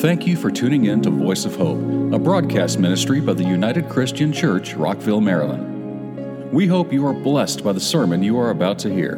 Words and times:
Thank 0.00 0.26
you 0.26 0.36
for 0.36 0.50
tuning 0.50 0.84
in 0.84 1.00
to 1.02 1.10
Voice 1.10 1.46
of 1.46 1.56
Hope, 1.56 1.78
a 2.12 2.18
broadcast 2.18 2.78
ministry 2.78 3.18
by 3.18 3.32
the 3.32 3.42
United 3.42 3.88
Christian 3.88 4.30
Church, 4.30 4.74
Rockville, 4.74 5.22
Maryland. 5.22 6.52
We 6.52 6.66
hope 6.66 6.92
you 6.92 7.06
are 7.06 7.14
blessed 7.14 7.64
by 7.64 7.72
the 7.72 7.80
sermon 7.80 8.22
you 8.22 8.38
are 8.38 8.50
about 8.50 8.78
to 8.80 8.92
hear. 8.92 9.16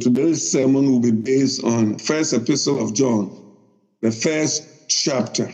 Today's 0.00 0.48
sermon 0.48 0.92
will 0.92 1.00
be 1.00 1.10
based 1.10 1.64
on 1.64 1.98
First 1.98 2.32
Epistle 2.32 2.80
of 2.80 2.94
John, 2.94 3.56
the 4.02 4.12
first 4.12 4.88
chapter. 4.88 5.52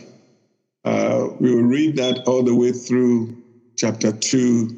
Uh, 0.85 1.29
we 1.39 1.53
will 1.53 1.63
read 1.63 1.95
that 1.95 2.27
all 2.27 2.43
the 2.43 2.53
way 2.53 2.73
through 2.73 3.35
chapter 3.75 4.11
2, 4.11 4.69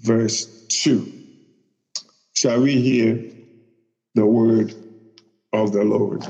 verse 0.00 0.66
2. 0.68 1.12
Shall 2.34 2.60
we 2.60 2.80
hear 2.80 3.35
the 4.16 4.26
word 4.26 4.74
of 5.52 5.72
the 5.72 5.84
Lord? 5.84 6.24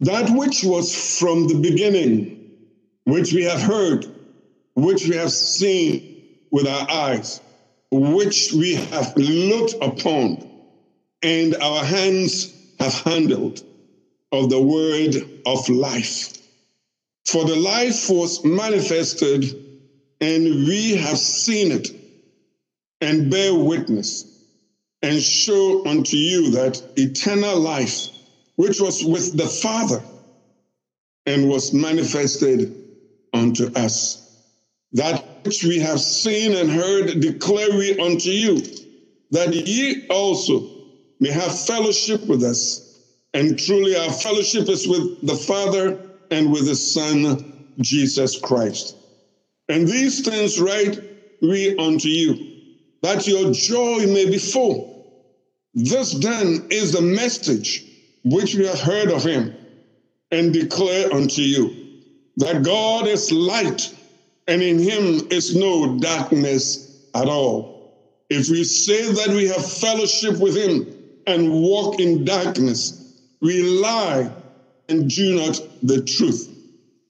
That 0.00 0.28
which 0.36 0.62
was 0.62 1.18
from 1.18 1.48
the 1.48 1.54
beginning, 1.54 2.50
which 3.04 3.32
we 3.32 3.44
have 3.44 3.62
heard, 3.62 4.04
which 4.74 5.08
we 5.08 5.16
have 5.16 5.32
seen 5.32 6.22
with 6.50 6.66
our 6.66 6.90
eyes, 6.90 7.40
which 7.90 8.52
we 8.52 8.74
have 8.74 9.16
looked 9.16 9.74
upon, 9.80 10.46
and 11.22 11.54
our 11.56 11.84
hands 11.84 12.52
have 12.78 12.94
handled 12.94 13.62
of 14.32 14.50
the 14.50 14.60
word 14.60 15.14
of 15.46 15.68
life. 15.68 16.32
For 17.24 17.44
the 17.44 17.56
life 17.56 18.10
was 18.10 18.44
manifested, 18.44 19.44
and 20.20 20.44
we 20.66 20.96
have 20.96 21.18
seen 21.18 21.70
it, 21.72 21.88
and 23.00 23.30
bear 23.30 23.54
witness, 23.54 24.35
and 25.06 25.22
show 25.22 25.86
unto 25.86 26.16
you 26.16 26.50
that 26.50 26.82
eternal 26.96 27.60
life, 27.60 28.08
which 28.56 28.80
was 28.80 29.04
with 29.04 29.36
the 29.36 29.46
Father, 29.46 30.02
and 31.26 31.48
was 31.48 31.72
manifested 31.72 32.74
unto 33.32 33.70
us. 33.76 34.20
That 34.94 35.24
which 35.44 35.62
we 35.62 35.78
have 35.78 36.00
seen 36.00 36.54
and 36.54 36.68
heard 36.68 37.20
declare 37.20 37.70
we 37.78 37.96
unto 38.00 38.30
you, 38.30 38.60
that 39.30 39.54
ye 39.54 40.08
also 40.10 40.66
may 41.20 41.30
have 41.30 41.56
fellowship 41.56 42.26
with 42.26 42.42
us. 42.42 42.82
And 43.32 43.56
truly, 43.56 43.94
our 43.94 44.10
fellowship 44.10 44.68
is 44.68 44.88
with 44.88 45.24
the 45.24 45.36
Father 45.36 46.00
and 46.32 46.50
with 46.50 46.66
His 46.66 46.92
Son, 46.92 47.44
Jesus 47.78 48.40
Christ. 48.40 48.96
And 49.68 49.86
these 49.86 50.24
things 50.24 50.58
write 50.58 50.98
we 51.40 51.76
unto 51.76 52.08
you, 52.08 52.34
that 53.02 53.28
your 53.28 53.52
joy 53.52 54.06
may 54.08 54.28
be 54.28 54.38
full. 54.38 54.95
This 55.76 56.12
then 56.12 56.68
is 56.70 56.92
the 56.92 57.02
message 57.02 57.84
which 58.24 58.54
we 58.54 58.64
have 58.64 58.80
heard 58.80 59.10
of 59.10 59.22
Him 59.22 59.54
and 60.30 60.50
declare 60.50 61.12
unto 61.12 61.42
you, 61.42 61.70
that 62.38 62.64
God 62.64 63.06
is 63.06 63.30
light, 63.30 63.94
and 64.48 64.62
in 64.62 64.78
Him 64.78 65.28
is 65.30 65.54
no 65.54 65.98
darkness 65.98 66.98
at 67.14 67.28
all. 67.28 67.92
If 68.30 68.48
we 68.48 68.64
say 68.64 69.12
that 69.12 69.28
we 69.28 69.48
have 69.48 69.70
fellowship 69.70 70.38
with 70.40 70.56
Him 70.56 70.86
and 71.26 71.52
walk 71.52 72.00
in 72.00 72.24
darkness, 72.24 73.14
we 73.42 73.62
lie 73.62 74.30
and 74.88 75.10
do 75.10 75.34
not 75.34 75.60
the 75.82 76.00
truth. 76.00 76.48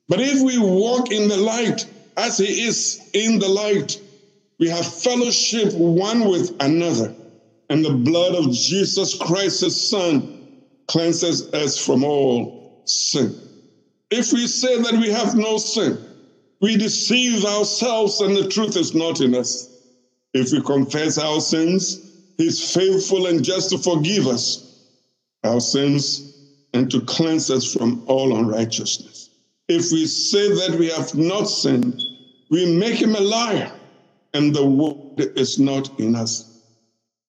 But 0.09 0.21
if 0.21 0.43
we 0.43 0.59
walk 0.59 1.13
in 1.13 1.29
the 1.29 1.37
light 1.37 1.87
as 2.17 2.39
he 2.39 2.67
is 2.67 3.01
in 3.13 3.39
the 3.39 3.49
light, 3.49 4.01
we 4.59 4.69
have 4.71 4.87
fellowship 4.87 5.73
one 5.73 6.29
with 6.29 6.57
another, 6.61 7.15
and 7.71 7.85
the 7.85 7.95
blood 7.95 8.35
of 8.35 8.53
Jesus 8.53 9.15
Christ, 9.15 9.63
his 9.63 9.81
son, 9.81 10.29
cleanses 10.89 11.49
us 11.55 11.79
from 11.79 12.05
all 12.05 12.55
sin. 12.87 13.37
If 14.11 14.33
we 14.33 14.47
say 14.49 14.79
that 14.83 14.95
we 14.95 15.11
have 15.11 15.37
no 15.37 15.59
sin, 15.59 16.01
we 16.61 16.77
deceive 16.77 17.45
ourselves 17.45 18.21
and 18.21 18.37
the 18.37 18.49
truth 18.49 18.77
is 18.77 18.95
not 18.95 19.21
in 19.21 19.35
us. 19.35 19.71
If 20.35 20.53
we 20.53 20.61
confess 20.63 21.19
our 21.19 21.41
sins, 21.41 22.01
he's 22.39 22.73
faithful 22.75 23.27
and 23.27 23.45
just 23.45 23.71
to 23.71 23.79
forgive 23.79 24.27
us 24.29 24.61
our 25.45 25.61
sins 25.61 26.25
and 26.75 26.91
to 26.91 27.01
cleanse 27.03 27.51
us 27.51 27.73
from 27.73 28.03
all 28.07 28.37
unrighteousness. 28.39 29.31
If 29.69 29.93
we 29.93 30.07
say 30.07 30.49
that 30.49 30.77
we 30.79 30.89
have 30.91 31.15
not 31.15 31.49
sinned, 31.49 32.01
we 32.51 32.67
make 32.79 33.01
him 33.01 33.15
a 33.17 33.21
liar, 33.21 33.73
and 34.35 34.55
the 34.55 34.67
word 34.67 34.95
is 35.37 35.59
not 35.59 35.91
in 35.99 36.17
us. 36.17 36.47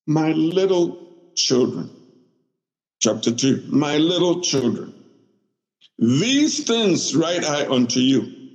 My 0.08 0.32
little 0.32 0.98
children, 1.36 1.90
chapter 3.02 3.30
2, 3.30 3.66
my 3.68 3.98
little 3.98 4.40
children, 4.40 4.94
these 6.00 6.64
things 6.64 7.14
write 7.14 7.44
I 7.44 7.68
unto 7.68 8.00
you, 8.00 8.52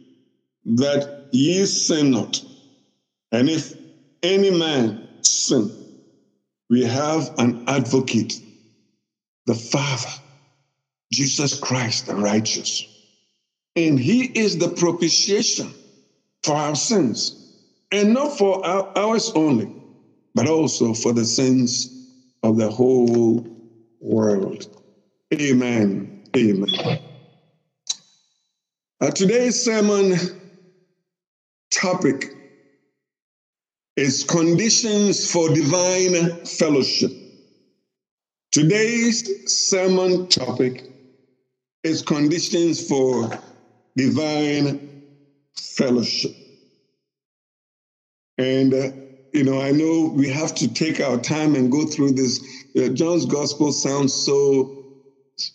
that 0.65 1.29
ye 1.31 1.67
sin 1.67 2.13
not. 2.13 2.43
And 3.33 3.51
if 3.51 3.75
any 4.23 4.51
man 4.51 5.09
sin, 5.21 5.71
we 6.71 6.85
have 6.85 7.35
an 7.37 7.65
advocate, 7.67 8.41
the 9.45 9.55
Father, 9.55 10.09
Jesus 11.13 11.61
Christ 11.61 12.07
the 12.07 12.15
righteous. 12.15 12.87
And 13.77 13.99
he 13.99 14.23
is 14.25 14.57
the 14.57 14.69
propitiation 14.69 15.75
for 16.43 16.55
our 16.55 16.75
sins, 16.75 17.37
and 17.91 18.15
not 18.15 18.39
for 18.39 18.65
our, 18.65 18.91
ours 18.97 19.31
only, 19.35 19.82
but 20.35 20.49
also 20.49 20.95
for 20.95 21.13
the 21.13 21.25
sins 21.25 21.91
of 22.43 22.57
the 22.57 22.71
whole 22.71 23.47
world. 24.01 24.67
Amen. 25.35 26.11
Amen. 26.37 26.99
Uh, 29.01 29.11
today's 29.11 29.63
sermon 29.63 30.17
topic 31.71 32.31
is 33.97 34.25
conditions 34.25 35.31
for 35.31 35.49
divine 35.51 36.45
fellowship. 36.47 37.13
Today's 38.53 39.23
sermon 39.47 40.29
topic 40.29 40.85
is 41.85 42.03
conditions 42.03 42.87
for 42.87 43.31
divine 43.97 44.81
fellowship. 45.57 46.33
And, 48.39 48.75
uh, 48.75 48.91
you 49.33 49.43
know, 49.43 49.61
I 49.61 49.71
know 49.71 50.13
we 50.15 50.29
have 50.29 50.55
to 50.57 50.69
take 50.69 51.01
our 51.01 51.19
time 51.19 51.55
and 51.55 51.71
go 51.71 51.87
through 51.87 52.13
this. 52.13 52.41
Uh, 52.77 52.89
John's 52.89 53.25
gospel 53.27 53.73
sounds 53.73 54.15
so, 54.15 54.71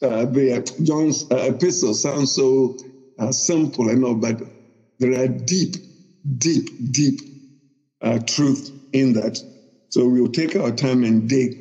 uh, 0.01 0.25
the, 0.25 0.71
John's 0.83 1.25
uh, 1.31 1.53
epistle 1.53 1.93
sounds 1.93 2.33
so 2.33 2.75
uh, 3.19 3.31
simple, 3.31 3.89
I 3.89 3.93
know, 3.93 4.15
but 4.15 4.41
there 4.99 5.19
are 5.21 5.27
deep, 5.27 5.75
deep, 6.38 6.69
deep 6.91 7.21
uh, 8.01 8.19
truth 8.25 8.71
in 8.93 9.13
that. 9.13 9.39
So 9.89 10.07
we'll 10.07 10.27
take 10.27 10.55
our 10.55 10.71
time 10.71 11.03
and 11.03 11.27
dig 11.29 11.55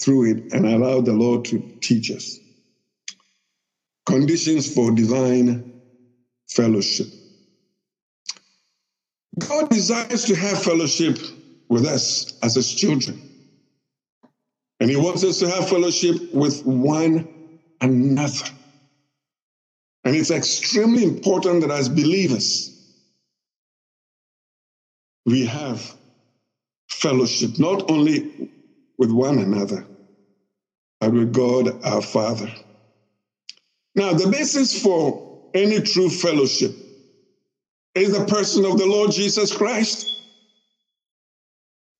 through 0.00 0.30
it 0.30 0.52
and 0.52 0.66
allow 0.66 1.00
the 1.00 1.14
Lord 1.14 1.44
to 1.46 1.62
teach 1.80 2.10
us. 2.10 2.38
Conditions 4.04 4.72
for 4.72 4.90
divine 4.90 5.64
fellowship. 6.48 7.08
God 9.38 9.68
desires 9.70 10.24
to 10.24 10.36
have 10.36 10.62
fellowship 10.62 11.18
with 11.68 11.86
us 11.86 12.38
as 12.42 12.54
his 12.54 12.72
children. 12.72 13.20
And 14.80 14.90
he 14.90 14.96
wants 14.96 15.24
us 15.24 15.38
to 15.38 15.48
have 15.48 15.68
fellowship 15.68 16.34
with 16.34 16.64
one 16.64 17.28
another. 17.80 18.46
And 20.04 20.14
it's 20.14 20.30
extremely 20.30 21.02
important 21.02 21.62
that 21.62 21.70
as 21.70 21.88
believers, 21.88 22.72
we 25.24 25.44
have 25.46 25.94
fellowship 26.88 27.58
not 27.58 27.90
only 27.90 28.50
with 28.98 29.10
one 29.10 29.38
another, 29.38 29.86
but 31.00 31.12
with 31.12 31.32
God 31.32 31.84
our 31.84 32.00
Father. 32.00 32.52
Now, 33.94 34.12
the 34.12 34.28
basis 34.28 34.80
for 34.80 35.50
any 35.54 35.80
true 35.80 36.10
fellowship 36.10 36.72
is 37.94 38.16
the 38.16 38.24
person 38.26 38.64
of 38.64 38.78
the 38.78 38.86
Lord 38.86 39.10
Jesus 39.10 39.56
Christ. 39.56 40.06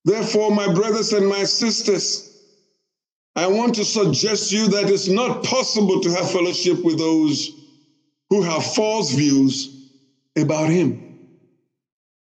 Therefore, 0.06 0.52
my 0.52 0.72
brothers 0.72 1.12
and 1.12 1.28
my 1.28 1.42
sisters, 1.42 2.32
I 3.34 3.48
want 3.48 3.74
to 3.74 3.84
suggest 3.84 4.50
to 4.50 4.56
you 4.56 4.68
that 4.68 4.88
it's 4.88 5.08
not 5.08 5.42
possible 5.42 6.00
to 6.00 6.10
have 6.10 6.30
fellowship 6.30 6.84
with 6.84 6.96
those 6.96 7.50
who 8.30 8.42
have 8.42 8.64
false 8.64 9.12
views 9.12 9.90
about 10.38 10.70
Him. 10.70 11.18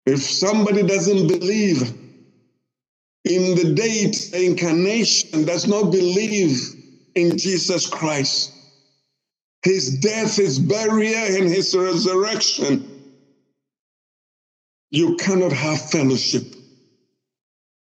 If 0.05 0.21
somebody 0.21 0.83
doesn't 0.83 1.27
believe 1.27 1.83
in 3.23 3.55
the 3.55 3.73
date, 3.73 4.27
the 4.33 4.45
incarnation, 4.45 5.45
does 5.45 5.65
not 5.65 5.89
believe 5.89 6.59
in 7.15 7.37
Jesus 7.37 7.87
Christ, 7.87 8.51
his 9.63 9.99
death, 9.99 10.35
his 10.35 10.59
burial, 10.59 11.37
and 11.37 11.49
his 11.49 11.73
resurrection, 11.73 13.13
you 14.91 15.15
cannot 15.15 15.53
have 15.53 15.89
fellowship 15.89 16.58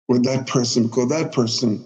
with 0.08 0.24
that 0.26 0.48
person 0.48 0.84
because 0.84 1.10
that 1.10 1.32
person 1.32 1.84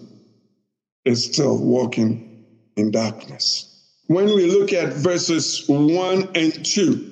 is 1.04 1.24
still 1.24 1.58
walking 1.58 2.46
in 2.76 2.90
darkness. 2.90 3.68
When 4.06 4.26
we 4.26 4.46
look 4.46 4.72
at 4.72 4.92
verses 4.94 5.64
1 5.66 6.30
and 6.34 6.64
2, 6.64 7.10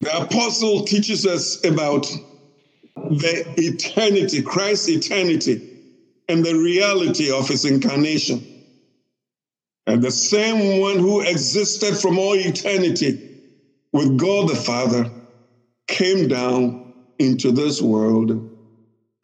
the 0.00 0.22
apostle 0.22 0.84
teaches 0.84 1.26
us 1.26 1.64
about 1.64 2.06
the 2.96 3.54
eternity, 3.56 4.42
Christ's 4.42 4.88
eternity, 4.88 5.60
and 6.28 6.44
the 6.44 6.56
reality 6.56 7.30
of 7.30 7.48
his 7.48 7.64
incarnation. 7.64 8.44
And 9.86 10.02
the 10.02 10.10
same 10.10 10.80
one 10.80 10.98
who 10.98 11.20
existed 11.20 11.96
from 11.96 12.18
all 12.18 12.34
eternity 12.34 13.18
with 13.92 14.16
God 14.16 14.48
the 14.48 14.56
Father 14.56 15.10
came 15.86 16.28
down 16.28 16.94
into 17.18 17.52
this 17.52 17.82
world 17.82 18.53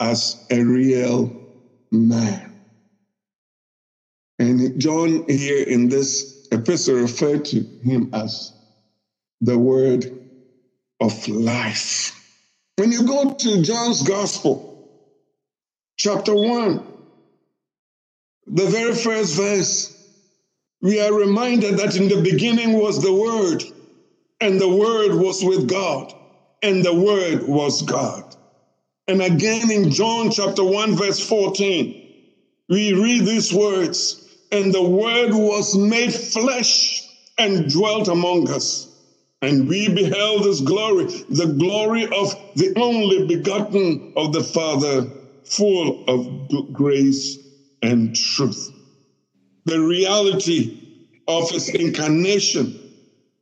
as 0.01 0.47
a 0.51 0.63
real 0.63 1.33
man. 1.93 2.53
And 4.39 4.81
John 4.81 5.25
here 5.29 5.63
in 5.65 5.89
this 5.89 6.49
epistle 6.53 6.97
referred 6.97 7.45
to 7.47 7.67
him 7.83 8.11
as 8.15 8.53
the 9.41 9.59
word 9.59 10.07
of 11.01 11.29
life. 11.29 12.13
When 12.77 12.93
you 12.93 13.07
go 13.07 13.35
to 13.35 13.63
John's 13.63 14.03
Gospel, 14.03 14.89
chapter 15.99 16.35
1, 16.35 16.83
the 18.47 18.67
very 18.67 18.95
first 18.95 19.37
verse, 19.37 19.95
we 20.83 21.01
are 21.01 21.13
reminded 21.13 21.77
that 21.79 21.97
in 21.97 22.09
the 22.09 22.23
beginning 22.23 22.73
was 22.75 23.03
the 23.03 23.13
Word, 23.13 23.65
and 24.41 24.61
the 24.61 24.69
Word 24.69 25.15
was 25.15 25.45
with 25.45 25.69
God, 25.69 26.15
and 26.63 26.85
the 26.85 26.95
Word 26.95 27.43
was 27.47 27.83
God. 27.83 28.30
And 29.11 29.23
again 29.23 29.73
in 29.73 29.91
John 29.91 30.31
chapter 30.31 30.63
1, 30.63 30.95
verse 30.95 31.19
14, 31.19 31.97
we 32.69 32.93
read 32.93 33.27
these 33.27 33.53
words, 33.53 34.23
and 34.53 34.73
the 34.73 34.85
Word 34.85 35.33
was 35.33 35.77
made 35.77 36.15
flesh 36.15 37.03
and 37.37 37.69
dwelt 37.69 38.07
among 38.07 38.49
us. 38.49 38.89
And 39.43 39.69
we 39.69 39.89
beheld 39.89 40.45
his 40.45 40.61
glory, 40.61 41.07
the 41.29 41.57
glory 41.59 42.05
of 42.05 42.37
the 42.55 42.73
only 42.77 43.27
begotten 43.27 44.13
of 44.15 44.33
the 44.33 44.45
Father, 44.45 45.11
full 45.43 46.05
of 46.07 46.73
grace 46.73 47.37
and 47.83 48.15
truth. 48.15 48.71
The 49.65 49.81
reality 49.81 50.71
of 51.27 51.51
his 51.51 51.69
incarnation 51.69 52.79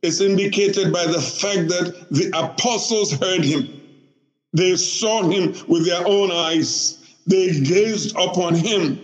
is 0.01 0.19
indicated 0.19 0.91
by 0.91 1.05
the 1.05 1.21
fact 1.21 1.67
that 1.69 1.93
the 2.09 2.31
apostles 2.35 3.11
heard 3.11 3.45
him. 3.45 3.78
They 4.53 4.75
saw 4.75 5.29
him 5.29 5.55
with 5.67 5.85
their 5.85 6.05
own 6.07 6.31
eyes. 6.31 6.97
They 7.27 7.59
gazed 7.59 8.15
upon 8.15 8.55
him 8.55 8.99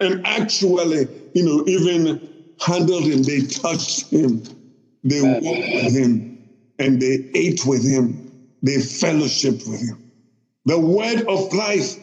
and 0.00 0.26
actually, 0.26 1.08
you 1.34 1.44
know, 1.44 1.64
even 1.66 2.28
handled 2.60 3.04
him. 3.04 3.22
They 3.22 3.40
touched 3.40 4.10
him. 4.10 4.42
They 5.04 5.22
walked 5.22 5.44
with 5.44 5.96
him 5.96 6.38
and 6.78 7.00
they 7.00 7.30
ate 7.34 7.64
with 7.64 7.82
him. 7.82 8.30
They 8.62 8.76
fellowshiped 8.76 9.68
with 9.68 9.80
him. 9.80 10.02
The 10.66 10.78
word 10.78 11.26
of 11.26 11.52
life 11.54 11.96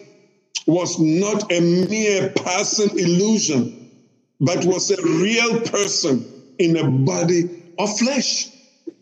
was 0.66 0.98
not 1.00 1.52
a 1.52 1.60
mere 1.60 2.30
passing 2.30 2.98
illusion, 2.98 3.92
but 4.40 4.66
was 4.66 4.90
a 4.90 5.02
real 5.04 5.60
person 5.62 6.26
in 6.58 6.78
a 6.78 6.90
body 6.90 7.74
of 7.78 7.98
flesh. 8.00 8.50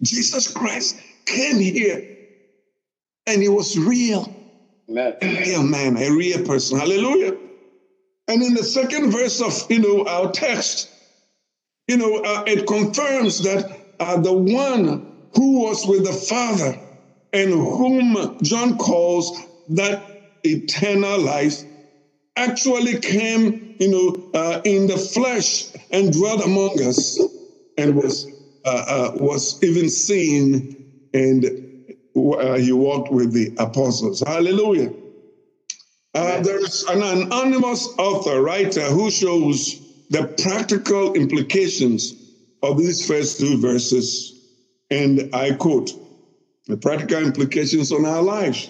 Jesus 0.01 0.51
Christ 0.51 0.97
came 1.25 1.59
here 1.59 2.10
and 3.33 3.41
he 3.41 3.49
was 3.49 3.77
real. 3.77 4.35
Amen. 4.89 5.15
A 5.21 5.41
real 5.41 5.63
man, 5.63 5.97
a 5.97 6.11
real 6.11 6.43
person. 6.43 6.79
Hallelujah. 6.79 7.37
And 8.27 8.43
in 8.43 8.53
the 8.55 8.63
second 8.63 9.11
verse 9.11 9.41
of 9.41 9.65
you 9.69 9.79
know 9.79 10.05
our 10.05 10.31
text, 10.31 10.91
you 11.87 11.97
know, 11.97 12.17
uh, 12.17 12.43
it 12.47 12.67
confirms 12.67 13.39
that 13.43 13.69
uh, 13.99 14.19
the 14.19 14.33
one 14.33 15.05
who 15.33 15.61
was 15.61 15.85
with 15.87 16.05
the 16.05 16.13
Father 16.13 16.79
and 17.33 17.51
whom 17.51 18.37
John 18.43 18.77
calls 18.77 19.37
that 19.69 20.05
eternal 20.43 21.19
life 21.21 21.63
actually 22.37 22.99
came, 22.99 23.61
you 23.79 23.89
know, 23.89 24.15
uh, 24.33 24.61
in 24.65 24.87
the 24.87 24.97
flesh 24.97 25.67
and 25.91 26.13
dwelt 26.13 26.43
among 26.43 26.81
us 26.81 27.19
and 27.77 27.95
was 27.95 28.27
uh, 28.65 28.85
uh, 28.87 29.11
was 29.15 29.57
even 29.61 29.89
seen 29.89 30.69
and 31.13 31.51
uh, 32.29 32.57
he 32.57 32.71
walked 32.71 33.11
with 33.11 33.33
the 33.33 33.53
apostles. 33.57 34.23
Hallelujah. 34.25 34.93
Uh, 36.13 36.41
there's 36.41 36.83
an 36.89 37.01
anonymous 37.01 37.87
author, 37.97 38.41
writer, 38.41 38.85
who 38.85 39.09
shows 39.09 39.81
the 40.09 40.27
practical 40.41 41.13
implications 41.13 42.15
of 42.61 42.77
these 42.77 43.05
first 43.07 43.39
two 43.39 43.57
verses. 43.59 44.37
And 44.89 45.33
I 45.33 45.51
quote 45.53 45.91
the 46.67 46.77
practical 46.77 47.23
implications 47.23 47.91
on 47.91 48.05
our 48.05 48.21
lives. 48.21 48.69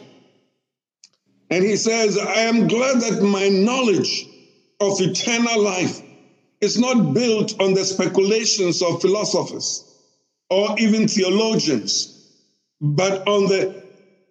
And 1.50 1.64
he 1.64 1.76
says, 1.76 2.18
I 2.18 2.42
am 2.42 2.68
glad 2.68 3.02
that 3.02 3.22
my 3.22 3.50
knowledge 3.50 4.28
of 4.80 5.02
eternal 5.02 5.62
life 5.62 6.02
is 6.62 6.80
not 6.80 7.14
built 7.14 7.60
on 7.60 7.74
the 7.74 7.84
speculations 7.84 8.82
of 8.82 9.02
philosophers 9.02 9.84
or 10.50 10.76
even 10.80 11.08
theologians, 11.08 12.21
but 12.82 13.28
on 13.28 13.46
the 13.48 13.84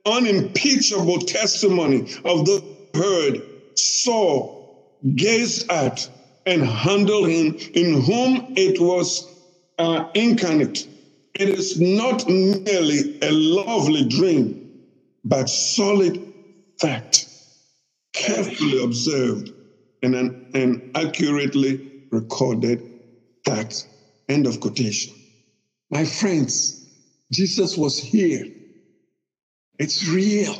unimpeachable 0.07 1.21
testimony 1.21 2.07
of 2.25 2.47
those 2.47 2.63
heard, 2.95 3.43
saw, 3.77 4.53
gazed 5.15 5.71
at, 5.71 6.09
and 6.47 6.65
handled 6.65 7.29
him 7.29 7.57
in 7.75 8.03
whom 8.03 8.53
it 8.57 8.81
was 8.81 9.31
uh, 9.79 10.05
incarnate. 10.15 10.89
It 11.39 11.49
is 11.51 11.81
not 11.81 12.29
merely 12.29 13.17
a 13.23 13.31
lovely 13.31 14.07
dream, 14.07 14.61
but 15.25 15.49
solid 15.49 16.21
fact, 16.81 17.29
carefully 18.15 18.83
observed 18.83 19.53
and 20.03 20.15
an, 20.15 20.41
an 20.55 20.91
accurately 20.95 21.83
recorded 22.11 22.83
fact. 23.45 23.87
End 24.29 24.47
of 24.47 24.61
quotation. 24.61 25.15
My 25.91 26.05
friends, 26.05 26.80
Jesus 27.33 27.77
was 27.77 27.99
here. 27.99 28.45
It's 29.79 30.07
real. 30.09 30.55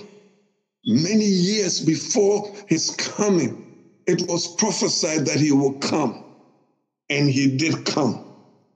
Many 0.85 1.25
years 1.25 1.81
before 1.85 2.53
his 2.69 2.91
coming, 2.91 3.67
it 4.07 4.29
was 4.29 4.55
prophesied 4.57 5.27
that 5.27 5.39
he 5.41 5.53
would 5.53 5.81
come. 5.81 6.25
And 7.11 7.29
he 7.29 7.57
did 7.57 7.85
come. 7.85 8.25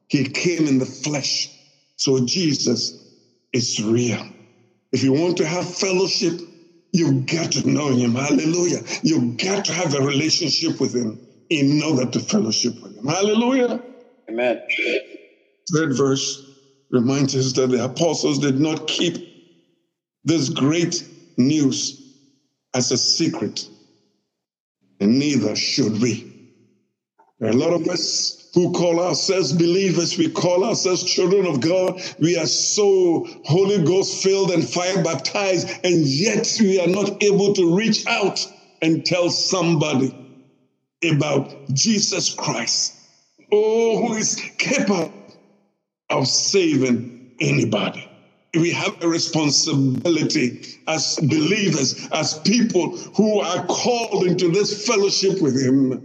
He 0.09 0.25
came 0.25 0.66
in 0.66 0.78
the 0.78 0.87
flesh. 0.87 1.49
So 1.97 2.25
Jesus 2.26 2.92
is 3.52 3.83
real. 3.83 4.26
If 4.92 5.02
you 5.02 5.12
want 5.12 5.37
to 5.38 5.47
have 5.47 5.73
fellowship, 5.73 6.35
you've 6.92 7.26
got 7.26 7.52
to 7.52 7.68
know 7.68 7.88
him. 7.88 8.14
Hallelujah. 8.14 8.83
You've 9.02 9.38
got 9.38 9.64
to 9.66 9.73
have 9.73 9.95
a 9.95 10.00
relationship 10.00 10.80
with 10.80 10.95
him 10.95 11.18
in 11.50 11.83
order 11.83 12.11
to 12.11 12.21
fellowship 12.21 12.75
with 12.83 12.97
him. 12.97 13.07
Hallelujah. 13.07 13.83
Amen. 14.30 14.61
Third 15.73 15.97
verse 15.97 16.53
reminds 16.94 17.34
us 17.34 17.52
that 17.54 17.70
the 17.70 17.84
apostles 17.84 18.38
did 18.38 18.60
not 18.60 18.86
keep 18.86 19.16
this 20.24 20.48
great 20.48 21.06
news 21.36 22.00
as 22.72 22.92
a 22.92 22.96
secret, 22.96 23.68
and 25.00 25.18
neither 25.18 25.54
should 25.56 26.00
we. 26.00 26.30
There 27.40 27.50
are 27.50 27.52
a 27.52 27.56
lot 27.56 27.72
of 27.74 27.88
us 27.88 28.48
who 28.54 28.72
call 28.72 29.00
ourselves 29.00 29.52
believers, 29.52 30.16
we 30.16 30.30
call 30.30 30.64
ourselves 30.64 31.02
children 31.02 31.46
of 31.46 31.60
God. 31.60 32.00
We 32.20 32.38
are 32.38 32.46
so 32.46 33.26
Holy 33.44 33.84
Ghost 33.84 34.22
filled 34.22 34.52
and 34.52 34.66
fire 34.66 35.02
baptized, 35.02 35.68
and 35.82 36.06
yet 36.06 36.56
we 36.60 36.80
are 36.80 36.86
not 36.86 37.22
able 37.22 37.52
to 37.54 37.76
reach 37.76 38.06
out 38.06 38.46
and 38.80 39.04
tell 39.04 39.30
somebody 39.30 40.14
about 41.04 41.52
Jesus 41.72 42.32
Christ. 42.32 42.94
Oh, 43.52 44.06
who 44.06 44.14
is 44.14 44.36
capable 44.58 45.24
of 46.11 46.26
saving 46.28 47.11
anybody. 47.40 48.08
We 48.54 48.70
have 48.70 48.96
a 49.02 49.08
responsibility 49.08 50.61
as 50.87 51.18
believers, 51.23 52.06
as 52.12 52.38
people 52.40 52.96
who 53.16 53.40
are 53.40 53.66
called 53.66 54.25
into 54.25 54.49
this 54.50 54.87
fellowship 54.87 55.42
with 55.42 55.61
Him 55.61 56.04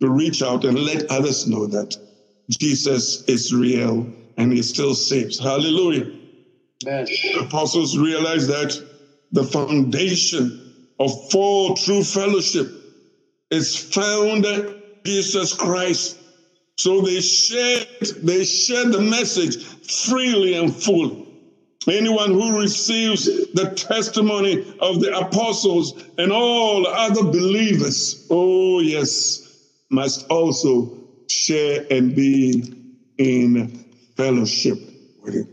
to 0.00 0.10
reach 0.10 0.42
out 0.42 0.64
and 0.64 0.78
let 0.78 1.10
others 1.10 1.46
know 1.48 1.66
that 1.66 1.96
Jesus 2.60 3.24
is 3.28 3.52
real 3.52 4.14
and 4.36 4.52
he 4.52 4.62
still 4.62 4.94
saves. 4.94 5.38
Hallelujah. 5.38 6.12
Amen. 6.86 7.06
The 7.06 7.40
apostles 7.40 7.98
realized 7.98 8.48
that 8.48 8.80
the 9.32 9.44
foundation 9.44 10.72
of 10.98 11.30
full 11.30 11.74
true 11.76 12.02
fellowship 12.02 12.68
is 13.50 13.76
found 13.76 14.46
in 14.46 14.74
Jesus 15.04 15.52
Christ. 15.52 16.17
So 16.78 17.00
they 17.00 17.20
shared, 17.20 17.88
they 18.22 18.44
shared 18.44 18.92
the 18.92 19.00
message 19.00 19.64
freely 19.64 20.54
and 20.54 20.72
fully. 20.74 21.26
Anyone 21.88 22.30
who 22.30 22.60
receives 22.60 23.24
the 23.24 23.72
testimony 23.74 24.64
of 24.78 25.00
the 25.00 25.16
apostles 25.18 26.04
and 26.18 26.30
all 26.30 26.86
other 26.86 27.24
believers, 27.24 28.24
oh 28.30 28.78
yes, 28.78 29.58
must 29.90 30.26
also 30.28 30.96
share 31.28 31.84
and 31.90 32.14
be 32.14 32.62
in 33.18 33.84
fellowship 34.16 34.78
with 35.20 35.34
him. 35.34 35.48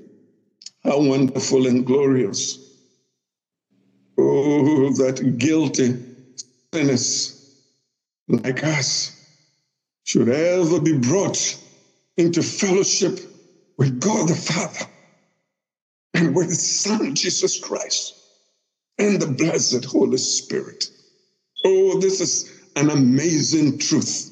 How 0.83 1.01
wonderful 1.01 1.65
and 1.65 1.83
glorious. 1.83 2.59
Oh, 4.19 4.91
that 4.93 5.37
guilty 5.39 5.97
sinners 6.71 7.57
like 8.27 8.63
us 8.63 9.14
should 10.05 10.29
ever 10.29 10.81
be 10.81 10.97
brought 10.99 11.57
into 12.17 12.43
fellowship 12.43 13.19
with 13.77 13.99
God 14.01 14.29
the 14.29 14.35
Father 14.35 14.87
and 16.15 16.35
with 16.35 16.49
His 16.49 16.81
Son, 16.81 17.15
Jesus 17.15 17.59
Christ, 17.59 18.15
and 18.99 19.21
the 19.21 19.27
blessed 19.27 19.85
Holy 19.85 20.17
Spirit. 20.17 20.85
Oh, 21.65 21.99
this 21.99 22.21
is 22.21 22.49
an 22.75 22.89
amazing 22.91 23.79
truth 23.79 24.31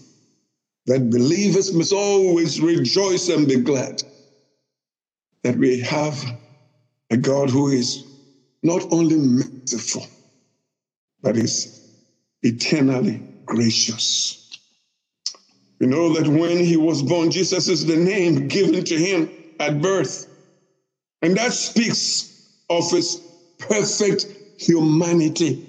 that 0.88 1.10
believers 1.12 1.74
must 1.74 1.94
always 1.94 2.62
rejoice 2.62 3.30
and 3.30 3.48
be 3.48 3.58
glad 3.58 4.04
that 5.44 5.58
we 5.58 5.80
have 5.82 6.24
a 7.12 7.18
God 7.18 7.50
who 7.52 7.70
is 7.70 8.06
not 8.64 8.84
only 8.92 9.18
merciful, 9.18 10.08
but 11.22 11.38
is 11.38 11.82
eternally 12.44 13.26
gracious. 13.46 14.43
You 15.84 15.90
know 15.90 16.14
that 16.14 16.30
when 16.30 16.60
he 16.60 16.78
was 16.78 17.04
born, 17.04 17.30
Jesus 17.30 17.68
is 17.68 17.86
the 17.86 17.98
name 17.98 18.48
given 18.48 18.86
to 18.86 18.96
him 18.96 19.30
at 19.60 19.82
birth. 19.82 20.28
And 21.22 21.36
that 21.36 21.52
speaks 21.52 22.32
of 22.70 22.90
his 22.90 23.22
perfect 23.58 24.28
humanity. 24.56 25.62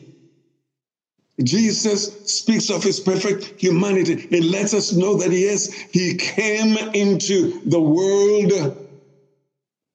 Jesus 1.42 2.16
speaks 2.22 2.70
of 2.70 2.84
his 2.84 3.00
perfect 3.00 3.54
humanity. 3.60 4.28
It 4.30 4.44
lets 4.44 4.72
us 4.72 4.92
know 4.92 5.16
that 5.16 5.32
yes, 5.32 5.68
he 5.90 6.14
came 6.14 6.76
into 6.94 7.60
the 7.64 7.80
world 7.80 8.78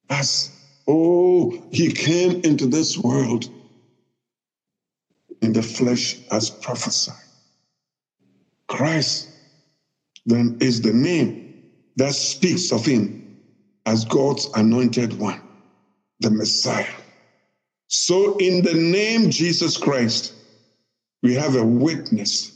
as, 0.10 0.52
oh, 0.86 1.66
he 1.72 1.94
came 1.94 2.42
into 2.44 2.68
this 2.68 2.98
world 2.98 3.50
in 5.42 5.54
the 5.54 5.64
flesh 5.64 6.20
as 6.30 6.50
prophesied. 6.50 7.16
Christ 8.68 9.29
then 10.30 10.58
is 10.62 10.82
the 10.82 10.94
name 10.94 11.54
that 11.96 12.14
speaks 12.14 12.72
of 12.72 12.86
him 12.86 13.22
as 13.86 14.06
God's 14.06 14.48
anointed 14.56 15.20
one, 15.20 15.42
the 16.20 16.30
Messiah. 16.30 16.86
So, 17.88 18.38
in 18.38 18.62
the 18.62 18.76
name 18.76 19.32
Jesus 19.32 19.76
Christ, 19.76 20.34
we 21.24 21.34
have 21.34 21.56
a 21.56 21.66
witness 21.66 22.52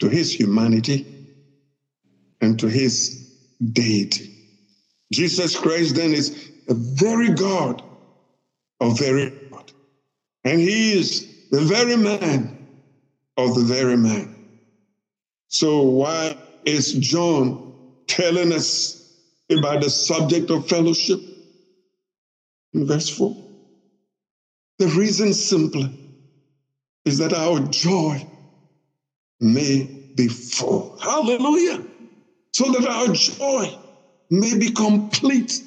to 0.00 0.08
his 0.08 0.34
humanity 0.34 1.06
and 2.40 2.58
to 2.58 2.68
his 2.68 3.24
deity. 3.72 4.32
Jesus 5.12 5.56
Christ 5.56 5.94
then 5.94 6.12
is 6.12 6.50
a 6.68 6.74
very 6.74 7.30
God 7.30 7.82
of 8.80 8.98
very 8.98 9.32
God. 9.50 9.72
And 10.44 10.60
he 10.60 10.98
is 10.98 11.26
the 11.50 11.60
very 11.60 11.96
man 11.96 12.58
of 13.36 13.54
the 13.54 13.62
very 13.62 13.96
man. 13.96 14.34
So 15.48 15.82
why 15.82 16.36
is 16.66 16.92
John 16.94 17.74
telling 18.06 18.52
us 18.52 19.02
about 19.50 19.82
the 19.82 19.90
subject 19.90 20.50
of 20.50 20.68
fellowship? 20.68 21.20
In 22.72 22.86
verse 22.86 23.08
4. 23.08 23.36
The 24.78 24.88
reason 24.88 25.32
simply 25.32 25.96
is 27.04 27.18
that 27.18 27.32
our 27.32 27.60
joy 27.60 28.26
may 29.40 29.90
be 30.14 30.28
full. 30.28 30.96
Hallelujah. 31.00 31.86
So 32.52 32.72
that 32.72 32.86
our 32.86 33.12
joy 33.12 33.78
may 34.30 34.58
be 34.58 34.70
complete. 34.70 35.62